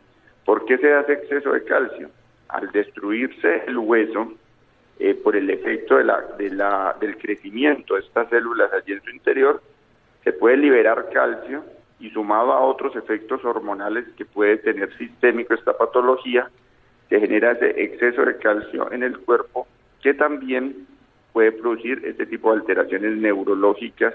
¿Por 0.45 0.66
qué 0.66 0.76
se 0.76 0.93
hace 0.93 1.14
exceso 1.14 1.53
de 1.53 1.64
calcio? 1.64 2.11
Al 2.49 2.70
destruirse 2.70 3.64
el 3.66 3.78
hueso, 3.78 4.34
eh, 4.99 5.14
por 5.14 5.37
el 5.37 5.49
efecto 5.49 5.97
del 5.97 7.16
crecimiento 7.18 7.95
de 7.95 8.01
estas 8.01 8.28
células 8.28 8.70
allí 8.74 8.93
en 8.93 9.03
su 9.03 9.11
interior, 9.11 9.62
se 10.22 10.34
puede 10.34 10.59
liberar 10.59 11.09
calcio 11.12 11.64
y 11.99 12.11
sumado 12.11 12.53
a 12.53 12.61
otros 12.61 12.95
efectos 12.95 13.43
hormonales 13.43 14.05
que 14.18 14.26
puede 14.26 14.59
tener 14.59 14.95
sistémico 14.99 15.55
esta 15.55 15.76
patología, 15.76 16.51
se 17.09 17.20
genera 17.20 17.53
ese 17.53 17.82
exceso 17.82 18.22
de 18.22 18.37
calcio 18.37 18.93
en 18.93 19.03
el 19.03 19.18
cuerpo 19.18 19.66
que 20.03 20.12
también 20.12 20.87
puede 21.32 21.53
producir 21.53 22.03
este 22.05 22.26
tipo 22.26 22.53
de 22.53 22.61
alteraciones 22.61 23.16
neurológicas 23.16 24.14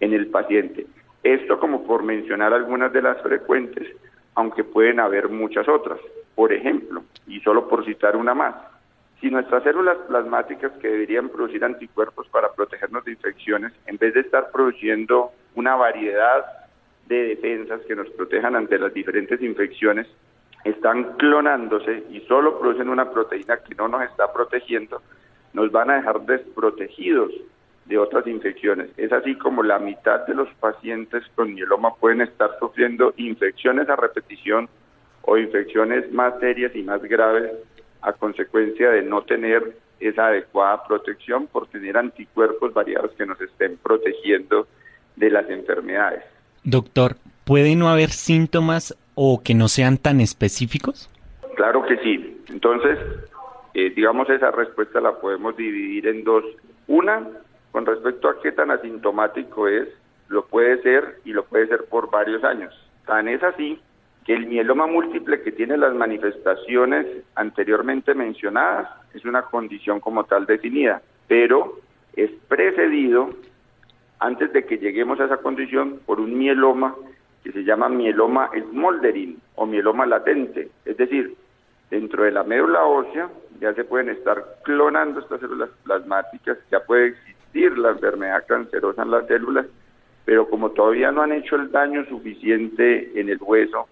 en 0.00 0.12
el 0.12 0.28
paciente. 0.28 0.86
Esto 1.22 1.58
como 1.58 1.84
por 1.84 2.02
mencionar 2.02 2.52
algunas 2.52 2.92
de 2.92 3.02
las 3.02 3.20
frecuentes, 3.22 3.88
aunque 4.34 4.64
pueden 4.64 5.00
haber 5.00 5.28
muchas 5.28 5.68
otras. 5.68 5.98
Por 6.34 6.52
ejemplo, 6.52 7.02
y 7.26 7.40
solo 7.40 7.68
por 7.68 7.84
citar 7.84 8.16
una 8.16 8.34
más, 8.34 8.54
si 9.20 9.30
nuestras 9.30 9.62
células 9.62 9.96
plasmáticas 10.08 10.72
que 10.72 10.88
deberían 10.88 11.30
producir 11.30 11.64
anticuerpos 11.64 12.28
para 12.28 12.52
protegernos 12.52 13.04
de 13.04 13.12
infecciones, 13.12 13.72
en 13.86 13.96
vez 13.96 14.12
de 14.12 14.20
estar 14.20 14.50
produciendo 14.50 15.30
una 15.54 15.76
variedad 15.76 16.44
de 17.06 17.28
defensas 17.28 17.80
que 17.86 17.96
nos 17.96 18.10
protejan 18.10 18.56
ante 18.56 18.78
las 18.78 18.92
diferentes 18.92 19.40
infecciones, 19.40 20.06
están 20.64 21.16
clonándose 21.16 22.04
y 22.10 22.20
solo 22.22 22.58
producen 22.58 22.88
una 22.88 23.10
proteína 23.10 23.58
que 23.58 23.74
no 23.74 23.88
nos 23.88 24.02
está 24.02 24.32
protegiendo, 24.32 25.00
nos 25.52 25.70
van 25.70 25.90
a 25.90 25.96
dejar 25.96 26.20
desprotegidos 26.22 27.32
de 27.86 27.98
otras 27.98 28.26
infecciones. 28.26 28.90
Es 28.96 29.12
así 29.12 29.34
como 29.36 29.62
la 29.62 29.78
mitad 29.78 30.26
de 30.26 30.34
los 30.34 30.48
pacientes 30.54 31.22
con 31.34 31.54
mieloma 31.54 31.94
pueden 31.94 32.22
estar 32.22 32.50
sufriendo 32.58 33.12
infecciones 33.16 33.88
a 33.88 33.96
repetición 33.96 34.68
o 35.22 35.36
infecciones 35.36 36.10
más 36.12 36.38
serias 36.40 36.74
y 36.74 36.82
más 36.82 37.02
graves 37.02 37.52
a 38.02 38.12
consecuencia 38.12 38.90
de 38.90 39.02
no 39.02 39.22
tener 39.22 39.76
esa 40.00 40.26
adecuada 40.26 40.84
protección 40.86 41.46
por 41.46 41.66
tener 41.68 41.96
anticuerpos 41.96 42.74
variados 42.74 43.12
que 43.12 43.26
nos 43.26 43.40
estén 43.40 43.78
protegiendo 43.78 44.66
de 45.16 45.30
las 45.30 45.48
enfermedades. 45.48 46.24
Doctor, 46.62 47.16
¿puede 47.44 47.76
no 47.76 47.88
haber 47.88 48.10
síntomas 48.10 48.96
o 49.14 49.42
que 49.42 49.54
no 49.54 49.68
sean 49.68 49.98
tan 49.98 50.20
específicos? 50.20 51.10
Claro 51.56 51.84
que 51.86 51.96
sí. 51.98 52.42
Entonces, 52.48 52.98
eh, 53.74 53.90
digamos, 53.94 54.28
esa 54.28 54.50
respuesta 54.50 55.00
la 55.00 55.18
podemos 55.20 55.56
dividir 55.56 56.06
en 56.06 56.24
dos. 56.24 56.44
Una, 56.86 57.26
con 57.74 57.86
respecto 57.86 58.28
a 58.28 58.40
qué 58.40 58.52
tan 58.52 58.70
asintomático 58.70 59.66
es, 59.66 59.88
lo 60.28 60.46
puede 60.46 60.80
ser 60.82 61.16
y 61.24 61.32
lo 61.32 61.44
puede 61.44 61.66
ser 61.66 61.86
por 61.86 62.08
varios 62.08 62.44
años. 62.44 62.72
Tan 63.04 63.26
es 63.26 63.42
así 63.42 63.80
que 64.24 64.32
el 64.32 64.46
mieloma 64.46 64.86
múltiple 64.86 65.42
que 65.42 65.50
tiene 65.50 65.76
las 65.76 65.92
manifestaciones 65.92 67.04
anteriormente 67.34 68.14
mencionadas 68.14 68.88
es 69.12 69.24
una 69.24 69.42
condición 69.42 69.98
como 69.98 70.22
tal 70.22 70.46
definida, 70.46 71.02
pero 71.26 71.80
es 72.14 72.30
precedido 72.46 73.30
antes 74.20 74.52
de 74.52 74.64
que 74.66 74.78
lleguemos 74.78 75.18
a 75.18 75.24
esa 75.24 75.38
condición 75.38 75.98
por 76.06 76.20
un 76.20 76.38
mieloma 76.38 76.94
que 77.42 77.50
se 77.50 77.64
llama 77.64 77.88
mieloma 77.88 78.50
smoldering 78.70 79.36
o 79.56 79.66
mieloma 79.66 80.06
latente, 80.06 80.68
es 80.84 80.96
decir, 80.96 81.34
dentro 81.90 82.22
de 82.22 82.30
la 82.30 82.44
médula 82.44 82.84
ósea 82.84 83.28
ya 83.58 83.74
se 83.74 83.82
pueden 83.82 84.10
estar 84.10 84.44
clonando 84.62 85.18
estas 85.18 85.40
células 85.40 85.70
plasmáticas, 85.82 86.56
ya 86.70 86.78
puede 86.78 87.08
existir 87.08 87.33
la 87.54 87.90
enfermedad 87.90 88.44
cancerosa 88.46 89.02
en 89.02 89.10
las 89.10 89.26
células, 89.26 89.66
pero 90.24 90.48
como 90.48 90.70
todavía 90.70 91.12
no 91.12 91.22
han 91.22 91.32
hecho 91.32 91.56
el 91.56 91.70
daño 91.70 92.04
suficiente 92.06 93.18
en 93.18 93.28
el 93.28 93.38
hueso, 93.40 93.88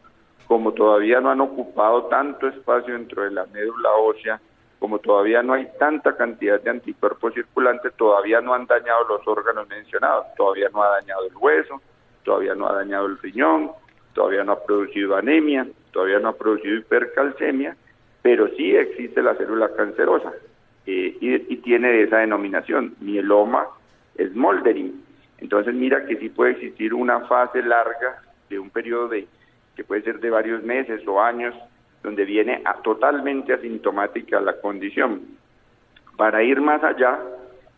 como 0.46 0.72
todavía 0.72 1.20
no 1.20 1.30
han 1.30 1.40
ocupado 1.40 2.04
tanto 2.06 2.48
espacio 2.48 2.94
dentro 2.94 3.22
de 3.22 3.30
la 3.30 3.46
médula 3.46 3.90
ósea, 3.92 4.40
como 4.78 4.98
todavía 4.98 5.42
no 5.42 5.52
hay 5.52 5.68
tanta 5.78 6.16
cantidad 6.16 6.60
de 6.60 6.70
anticuerpos 6.70 7.34
circulantes, 7.34 7.94
todavía 7.94 8.40
no 8.40 8.52
han 8.52 8.66
dañado 8.66 9.06
los 9.08 9.26
órganos 9.26 9.68
mencionados, 9.68 10.26
todavía 10.36 10.68
no 10.72 10.82
ha 10.82 10.88
dañado 10.88 11.24
el 11.26 11.36
hueso, 11.36 11.80
todavía 12.24 12.54
no 12.54 12.68
ha 12.68 12.74
dañado 12.74 13.06
el 13.06 13.18
riñón, 13.18 13.70
todavía 14.12 14.42
no 14.42 14.52
ha 14.52 14.64
producido 14.64 15.16
anemia, 15.16 15.68
todavía 15.92 16.18
no 16.18 16.30
ha 16.30 16.36
producido 16.36 16.76
hipercalcemia, 16.76 17.76
pero 18.22 18.48
sí 18.56 18.74
existe 18.74 19.22
la 19.22 19.34
célula 19.36 19.70
cancerosa 19.76 20.32
eh, 20.86 21.16
y, 21.20 21.56
tiene 21.58 22.02
esa 22.02 22.18
denominación, 22.18 22.94
mieloma 23.00 23.66
smoldering. 24.18 25.02
Entonces 25.38 25.74
mira 25.74 26.06
que 26.06 26.16
sí 26.16 26.28
puede 26.28 26.52
existir 26.52 26.92
una 26.94 27.20
fase 27.20 27.62
larga 27.62 28.22
de 28.48 28.58
un 28.58 28.70
periodo 28.70 29.08
de 29.08 29.26
que 29.76 29.84
puede 29.84 30.02
ser 30.02 30.20
de 30.20 30.30
varios 30.30 30.62
meses 30.62 31.00
o 31.06 31.20
años, 31.20 31.54
donde 32.02 32.24
viene 32.24 32.62
a, 32.64 32.74
totalmente 32.82 33.52
asintomática 33.52 34.40
la 34.40 34.60
condición. 34.60 35.22
Para 36.16 36.42
ir 36.42 36.60
más 36.60 36.82
allá, 36.84 37.18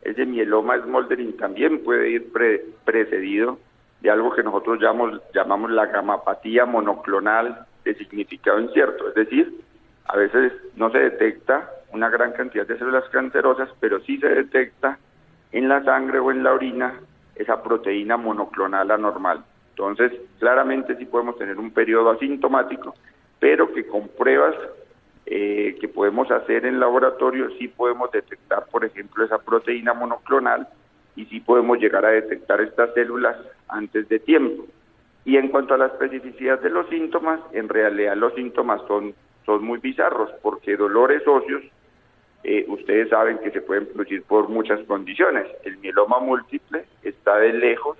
ese 0.02 0.26
mieloma 0.26 0.78
smoldering 0.80 1.36
también 1.36 1.84
puede 1.84 2.10
ir 2.10 2.32
precedido 2.84 3.58
de 4.00 4.10
algo 4.10 4.34
que 4.34 4.42
nosotros 4.42 4.80
llamamos, 4.80 5.20
llamamos 5.34 5.70
la 5.70 5.86
gamapatía 5.86 6.66
monoclonal 6.66 7.66
de 7.84 7.94
significado 7.94 8.60
incierto, 8.60 9.08
es 9.08 9.14
decir, 9.14 9.60
a 10.06 10.16
veces 10.16 10.52
no 10.76 10.90
se 10.90 10.98
detecta 10.98 11.70
una 11.94 12.10
gran 12.10 12.32
cantidad 12.32 12.66
de 12.66 12.76
células 12.78 13.08
cancerosas, 13.10 13.70
pero 13.80 14.00
sí 14.00 14.18
se 14.18 14.28
detecta 14.28 14.98
en 15.52 15.68
la 15.68 15.82
sangre 15.84 16.18
o 16.18 16.30
en 16.30 16.42
la 16.42 16.52
orina 16.52 17.00
esa 17.36 17.62
proteína 17.62 18.16
monoclonal 18.16 18.90
anormal. 18.90 19.44
Entonces, 19.70 20.12
claramente 20.38 20.96
sí 20.96 21.04
podemos 21.04 21.38
tener 21.38 21.58
un 21.58 21.70
periodo 21.70 22.10
asintomático, 22.10 22.94
pero 23.38 23.72
que 23.72 23.86
con 23.86 24.08
pruebas 24.08 24.54
eh, 25.26 25.76
que 25.80 25.88
podemos 25.88 26.30
hacer 26.30 26.66
en 26.66 26.78
laboratorio 26.78 27.48
sí 27.58 27.68
podemos 27.68 28.10
detectar, 28.12 28.66
por 28.66 28.84
ejemplo, 28.84 29.24
esa 29.24 29.38
proteína 29.38 29.94
monoclonal 29.94 30.68
y 31.16 31.24
sí 31.26 31.40
podemos 31.40 31.78
llegar 31.78 32.04
a 32.04 32.10
detectar 32.10 32.60
estas 32.60 32.92
células 32.94 33.36
antes 33.68 34.08
de 34.08 34.18
tiempo. 34.18 34.66
Y 35.24 35.36
en 35.36 35.48
cuanto 35.48 35.74
a 35.74 35.78
la 35.78 35.86
especificidad 35.86 36.60
de 36.60 36.70
los 36.70 36.88
síntomas, 36.88 37.40
en 37.52 37.68
realidad 37.68 38.16
los 38.16 38.34
síntomas 38.34 38.82
son, 38.86 39.14
son 39.46 39.64
muy 39.64 39.78
bizarros 39.78 40.30
porque 40.42 40.76
dolores 40.76 41.26
óseos, 41.26 41.62
eh, 42.44 42.66
ustedes 42.68 43.08
saben 43.08 43.38
que 43.38 43.50
se 43.50 43.62
pueden 43.62 43.86
producir 43.86 44.22
por 44.22 44.48
muchas 44.50 44.78
condiciones. 44.86 45.46
El 45.64 45.78
mieloma 45.78 46.18
múltiple 46.18 46.84
está 47.02 47.38
de 47.38 47.54
lejos 47.54 47.96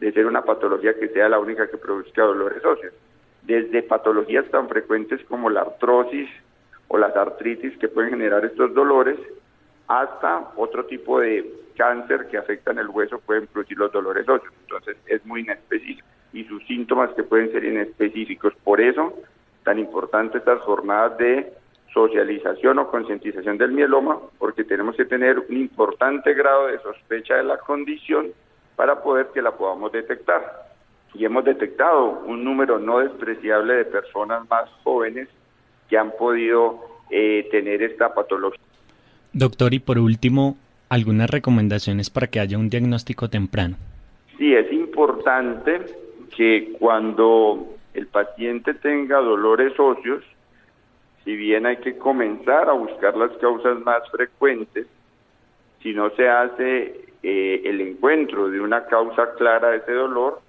de 0.00 0.12
ser 0.12 0.26
una 0.26 0.42
patología 0.42 0.94
que 0.94 1.08
sea 1.08 1.28
la 1.28 1.38
única 1.38 1.68
que 1.68 1.76
produzca 1.76 2.22
dolores 2.22 2.64
óseos. 2.64 2.92
Desde 3.42 3.82
patologías 3.82 4.46
tan 4.50 4.68
frecuentes 4.68 5.24
como 5.24 5.48
la 5.48 5.60
artrosis 5.60 6.28
o 6.88 6.98
las 6.98 7.16
artritis 7.16 7.76
que 7.78 7.88
pueden 7.88 8.10
generar 8.10 8.44
estos 8.44 8.74
dolores, 8.74 9.16
hasta 9.86 10.50
otro 10.56 10.84
tipo 10.86 11.20
de 11.20 11.48
cáncer 11.76 12.26
que 12.28 12.36
afectan 12.36 12.78
el 12.78 12.88
hueso 12.88 13.20
pueden 13.20 13.46
producir 13.46 13.78
los 13.78 13.92
dolores 13.92 14.28
óseos. 14.28 14.52
Entonces 14.62 14.96
es 15.06 15.24
muy 15.24 15.42
inespecífico 15.42 16.06
y 16.32 16.44
sus 16.44 16.66
síntomas 16.66 17.10
que 17.14 17.22
pueden 17.22 17.52
ser 17.52 17.64
inespecíficos. 17.64 18.54
Por 18.64 18.80
eso, 18.80 19.14
tan 19.64 19.78
importante 19.78 20.38
estas 20.38 20.60
jornadas 20.62 21.16
de 21.18 21.52
socialización 21.92 22.78
o 22.78 22.88
concientización 22.88 23.58
del 23.58 23.72
mieloma, 23.72 24.18
porque 24.38 24.64
tenemos 24.64 24.96
que 24.96 25.04
tener 25.04 25.38
un 25.38 25.56
importante 25.56 26.34
grado 26.34 26.66
de 26.66 26.78
sospecha 26.80 27.36
de 27.36 27.44
la 27.44 27.58
condición 27.58 28.28
para 28.76 29.02
poder 29.02 29.28
que 29.32 29.42
la 29.42 29.52
podamos 29.52 29.90
detectar. 29.92 30.68
Y 31.14 31.24
hemos 31.24 31.44
detectado 31.44 32.22
un 32.26 32.44
número 32.44 32.78
no 32.78 33.00
despreciable 33.00 33.74
de 33.74 33.84
personas 33.86 34.48
más 34.48 34.70
jóvenes 34.84 35.28
que 35.88 35.96
han 35.96 36.12
podido 36.12 36.78
eh, 37.10 37.48
tener 37.50 37.82
esta 37.82 38.14
patología. 38.14 38.60
Doctor, 39.32 39.72
y 39.74 39.78
por 39.78 39.98
último, 39.98 40.56
algunas 40.88 41.30
recomendaciones 41.30 42.10
para 42.10 42.26
que 42.26 42.40
haya 42.40 42.58
un 42.58 42.68
diagnóstico 42.68 43.28
temprano. 43.28 43.76
Sí, 44.36 44.54
es 44.54 44.70
importante 44.72 45.80
que 46.36 46.72
cuando 46.78 47.66
el 47.94 48.06
paciente 48.06 48.74
tenga 48.74 49.18
dolores 49.18 49.72
óseos, 49.78 50.22
si 51.24 51.36
bien 51.36 51.66
hay 51.66 51.78
que 51.78 51.98
comenzar 51.98 52.68
a 52.68 52.72
buscar 52.72 53.16
las 53.16 53.32
causas 53.38 53.78
más 53.80 54.08
frecuentes, 54.10 54.86
si 55.82 55.92
no 55.92 56.10
se 56.10 56.28
hace 56.28 57.06
eh, 57.22 57.62
el 57.64 57.80
encuentro 57.80 58.48
de 58.48 58.60
una 58.60 58.86
causa 58.86 59.34
clara 59.34 59.70
de 59.70 59.78
ese 59.78 59.92
dolor, 59.92 60.40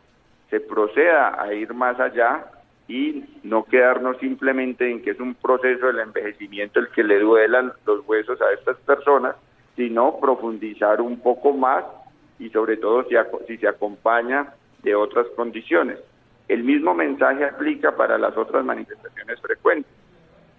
se 0.50 0.60
proceda 0.60 1.42
a 1.42 1.54
ir 1.54 1.74
más 1.74 2.00
allá 2.00 2.46
y 2.88 3.24
no 3.44 3.66
quedarnos 3.66 4.18
simplemente 4.18 4.90
en 4.90 5.02
que 5.02 5.12
es 5.12 5.20
un 5.20 5.36
proceso 5.36 5.88
del 5.88 6.00
envejecimiento 6.00 6.80
el 6.80 6.90
que 6.90 7.04
le 7.04 7.20
duelan 7.20 7.72
los 7.86 8.08
huesos 8.08 8.42
a 8.42 8.52
estas 8.54 8.78
personas, 8.78 9.36
sino 9.76 10.20
profundizar 10.20 11.00
un 11.00 11.20
poco 11.20 11.54
más 11.54 11.86
y 12.40 12.50
sobre 12.50 12.78
todo 12.78 13.04
si, 13.04 13.16
si 13.48 13.58
se 13.58 13.68
acompaña 13.68 14.54
de 14.82 14.96
otras 14.96 15.28
condiciones. 15.36 16.00
El 16.48 16.64
mismo 16.64 16.96
mensaje 16.96 17.46
aplica 17.46 17.96
para 17.96 18.18
las 18.18 18.36
otras 18.36 18.66
manifestaciones 18.66 19.40
frecuentes. 19.40 19.99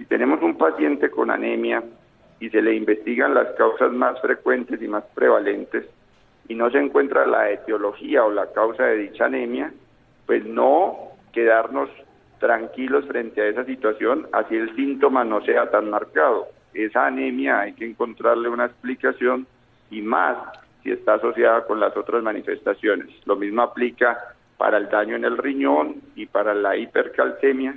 Si 0.01 0.07
tenemos 0.07 0.41
un 0.41 0.57
paciente 0.57 1.11
con 1.11 1.31
anemia 1.31 1.85
y 2.41 2.49
se 2.49 2.63
le 2.63 2.75
investigan 2.75 3.35
las 3.35 3.49
causas 3.49 3.93
más 3.93 4.19
frecuentes 4.23 4.81
y 4.81 4.89
más 4.89 5.05
prevalentes 5.15 5.85
y 6.49 6.55
no 6.55 6.71
se 6.71 6.79
encuentra 6.79 7.27
la 7.27 7.51
etiología 7.51 8.25
o 8.25 8.31
la 8.31 8.51
causa 8.51 8.85
de 8.85 8.97
dicha 8.97 9.27
anemia, 9.27 9.71
pues 10.25 10.43
no 10.47 11.11
quedarnos 11.35 11.91
tranquilos 12.39 13.05
frente 13.09 13.43
a 13.43 13.49
esa 13.49 13.67
situación, 13.67 14.27
así 14.33 14.57
el 14.57 14.75
síntoma 14.75 15.23
no 15.23 15.43
sea 15.43 15.71
tan 15.71 15.91
marcado. 15.91 16.49
Esa 16.73 17.07
anemia 17.07 17.61
hay 17.61 17.75
que 17.75 17.85
encontrarle 17.85 18.49
una 18.49 18.65
explicación 18.65 19.47
y 19.91 20.01
más 20.01 20.39
si 20.83 20.93
está 20.93 21.17
asociada 21.17 21.67
con 21.67 21.79
las 21.79 21.95
otras 21.95 22.23
manifestaciones. 22.23 23.09
Lo 23.27 23.37
mismo 23.37 23.61
aplica 23.61 24.19
para 24.57 24.79
el 24.79 24.89
daño 24.89 25.17
en 25.17 25.27
el 25.27 25.37
riñón 25.37 25.97
y 26.15 26.25
para 26.25 26.55
la 26.55 26.75
hipercalcemia, 26.75 27.75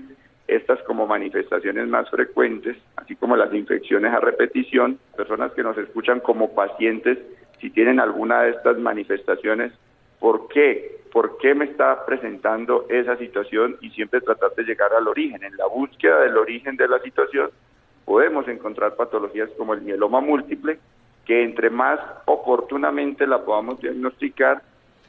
estas 0.47 0.81
como 0.83 1.07
manifestaciones 1.07 1.87
más 1.87 2.09
frecuentes, 2.09 2.77
así 2.97 3.15
como 3.15 3.35
las 3.35 3.53
infecciones 3.53 4.13
a 4.13 4.19
repetición, 4.19 4.99
personas 5.15 5.51
que 5.53 5.63
nos 5.63 5.77
escuchan 5.77 6.19
como 6.19 6.53
pacientes, 6.53 7.17
si 7.59 7.69
tienen 7.69 7.99
alguna 7.99 8.41
de 8.41 8.51
estas 8.51 8.77
manifestaciones, 8.77 9.71
¿por 10.19 10.47
qué? 10.49 11.01
¿Por 11.11 11.37
qué 11.37 11.55
me 11.55 11.65
está 11.65 12.05
presentando 12.05 12.85
esa 12.89 13.15
situación? 13.17 13.77
Y 13.81 13.91
siempre 13.91 14.19
tratar 14.19 14.53
de 14.55 14.63
llegar 14.63 14.91
al 14.93 15.07
origen. 15.07 15.43
En 15.43 15.55
la 15.57 15.67
búsqueda 15.67 16.21
del 16.21 16.37
origen 16.37 16.75
de 16.75 16.87
la 16.87 16.99
situación 16.99 17.51
podemos 18.03 18.47
encontrar 18.47 18.95
patologías 18.95 19.49
como 19.57 19.73
el 19.73 19.81
mieloma 19.81 20.19
múltiple, 20.19 20.79
que 21.25 21.43
entre 21.43 21.69
más 21.69 21.99
oportunamente 22.25 23.25
la 23.25 23.45
podamos 23.45 23.79
diagnosticar, 23.79 24.61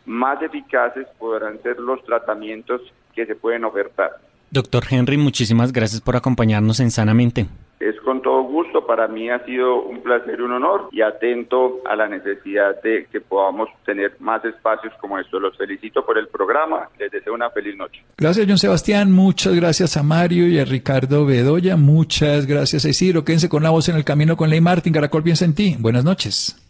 más 0.07 0.41
eficaces 0.43 1.07
podrán 1.19 1.61
ser 1.63 1.81
los 1.81 2.05
tratamientos 2.05 2.83
que 3.15 3.27
se 3.27 3.35
pueden 3.35 3.65
ofertar. 3.65 4.13
Doctor 4.55 4.85
Henry, 4.89 5.17
muchísimas 5.17 5.73
gracias 5.73 6.01
por 6.01 6.15
acompañarnos 6.15 6.79
en 6.79 6.93
Sanamente. 6.93 7.47
Es 7.81 8.01
con 8.03 8.23
todo 8.23 8.45
gusto, 8.45 8.87
para 8.87 9.09
mí 9.09 9.29
ha 9.29 9.45
sido 9.45 9.83
un 9.83 10.01
placer 10.01 10.39
y 10.39 10.43
un 10.43 10.53
honor 10.53 10.89
y 10.93 11.03
atento 11.03 11.81
a 11.85 11.97
la 11.97 12.07
necesidad 12.07 12.81
de 12.81 13.07
que 13.11 13.21
podamos 13.21 13.69
tener 13.85 14.15
más 14.21 14.45
espacios 14.45 14.93
como 15.01 15.19
estos. 15.19 15.43
Los 15.43 15.59
felicito 15.59 16.07
por 16.07 16.17
el 16.19 16.29
programa, 16.29 16.89
les 17.01 17.11
deseo 17.11 17.35
una 17.35 17.51
feliz 17.51 17.77
noche. 17.77 18.01
Gracias, 18.17 18.47
John 18.49 18.59
Sebastián, 18.59 19.11
muchas 19.11 19.57
gracias 19.57 19.97
a 19.97 20.05
Mario 20.05 20.47
y 20.47 20.61
a 20.61 20.65
Ricardo 20.65 21.27
Bedoya, 21.27 21.77
muchas 21.77 22.47
gracias 22.47 22.85
a 22.85 22.91
Isidro. 22.91 23.25
Quédense 23.25 23.49
con 23.49 23.65
la 23.65 23.71
voz 23.71 23.89
en 23.89 23.97
el 23.97 24.05
camino 24.05 24.37
con 24.37 24.51
Ley 24.51 24.61
Martín, 24.61 24.93
Caracol 24.93 25.25
piensa 25.25 25.45
en 25.45 25.57
ti. 25.57 25.75
Buenas 25.81 26.05
noches. 26.05 26.64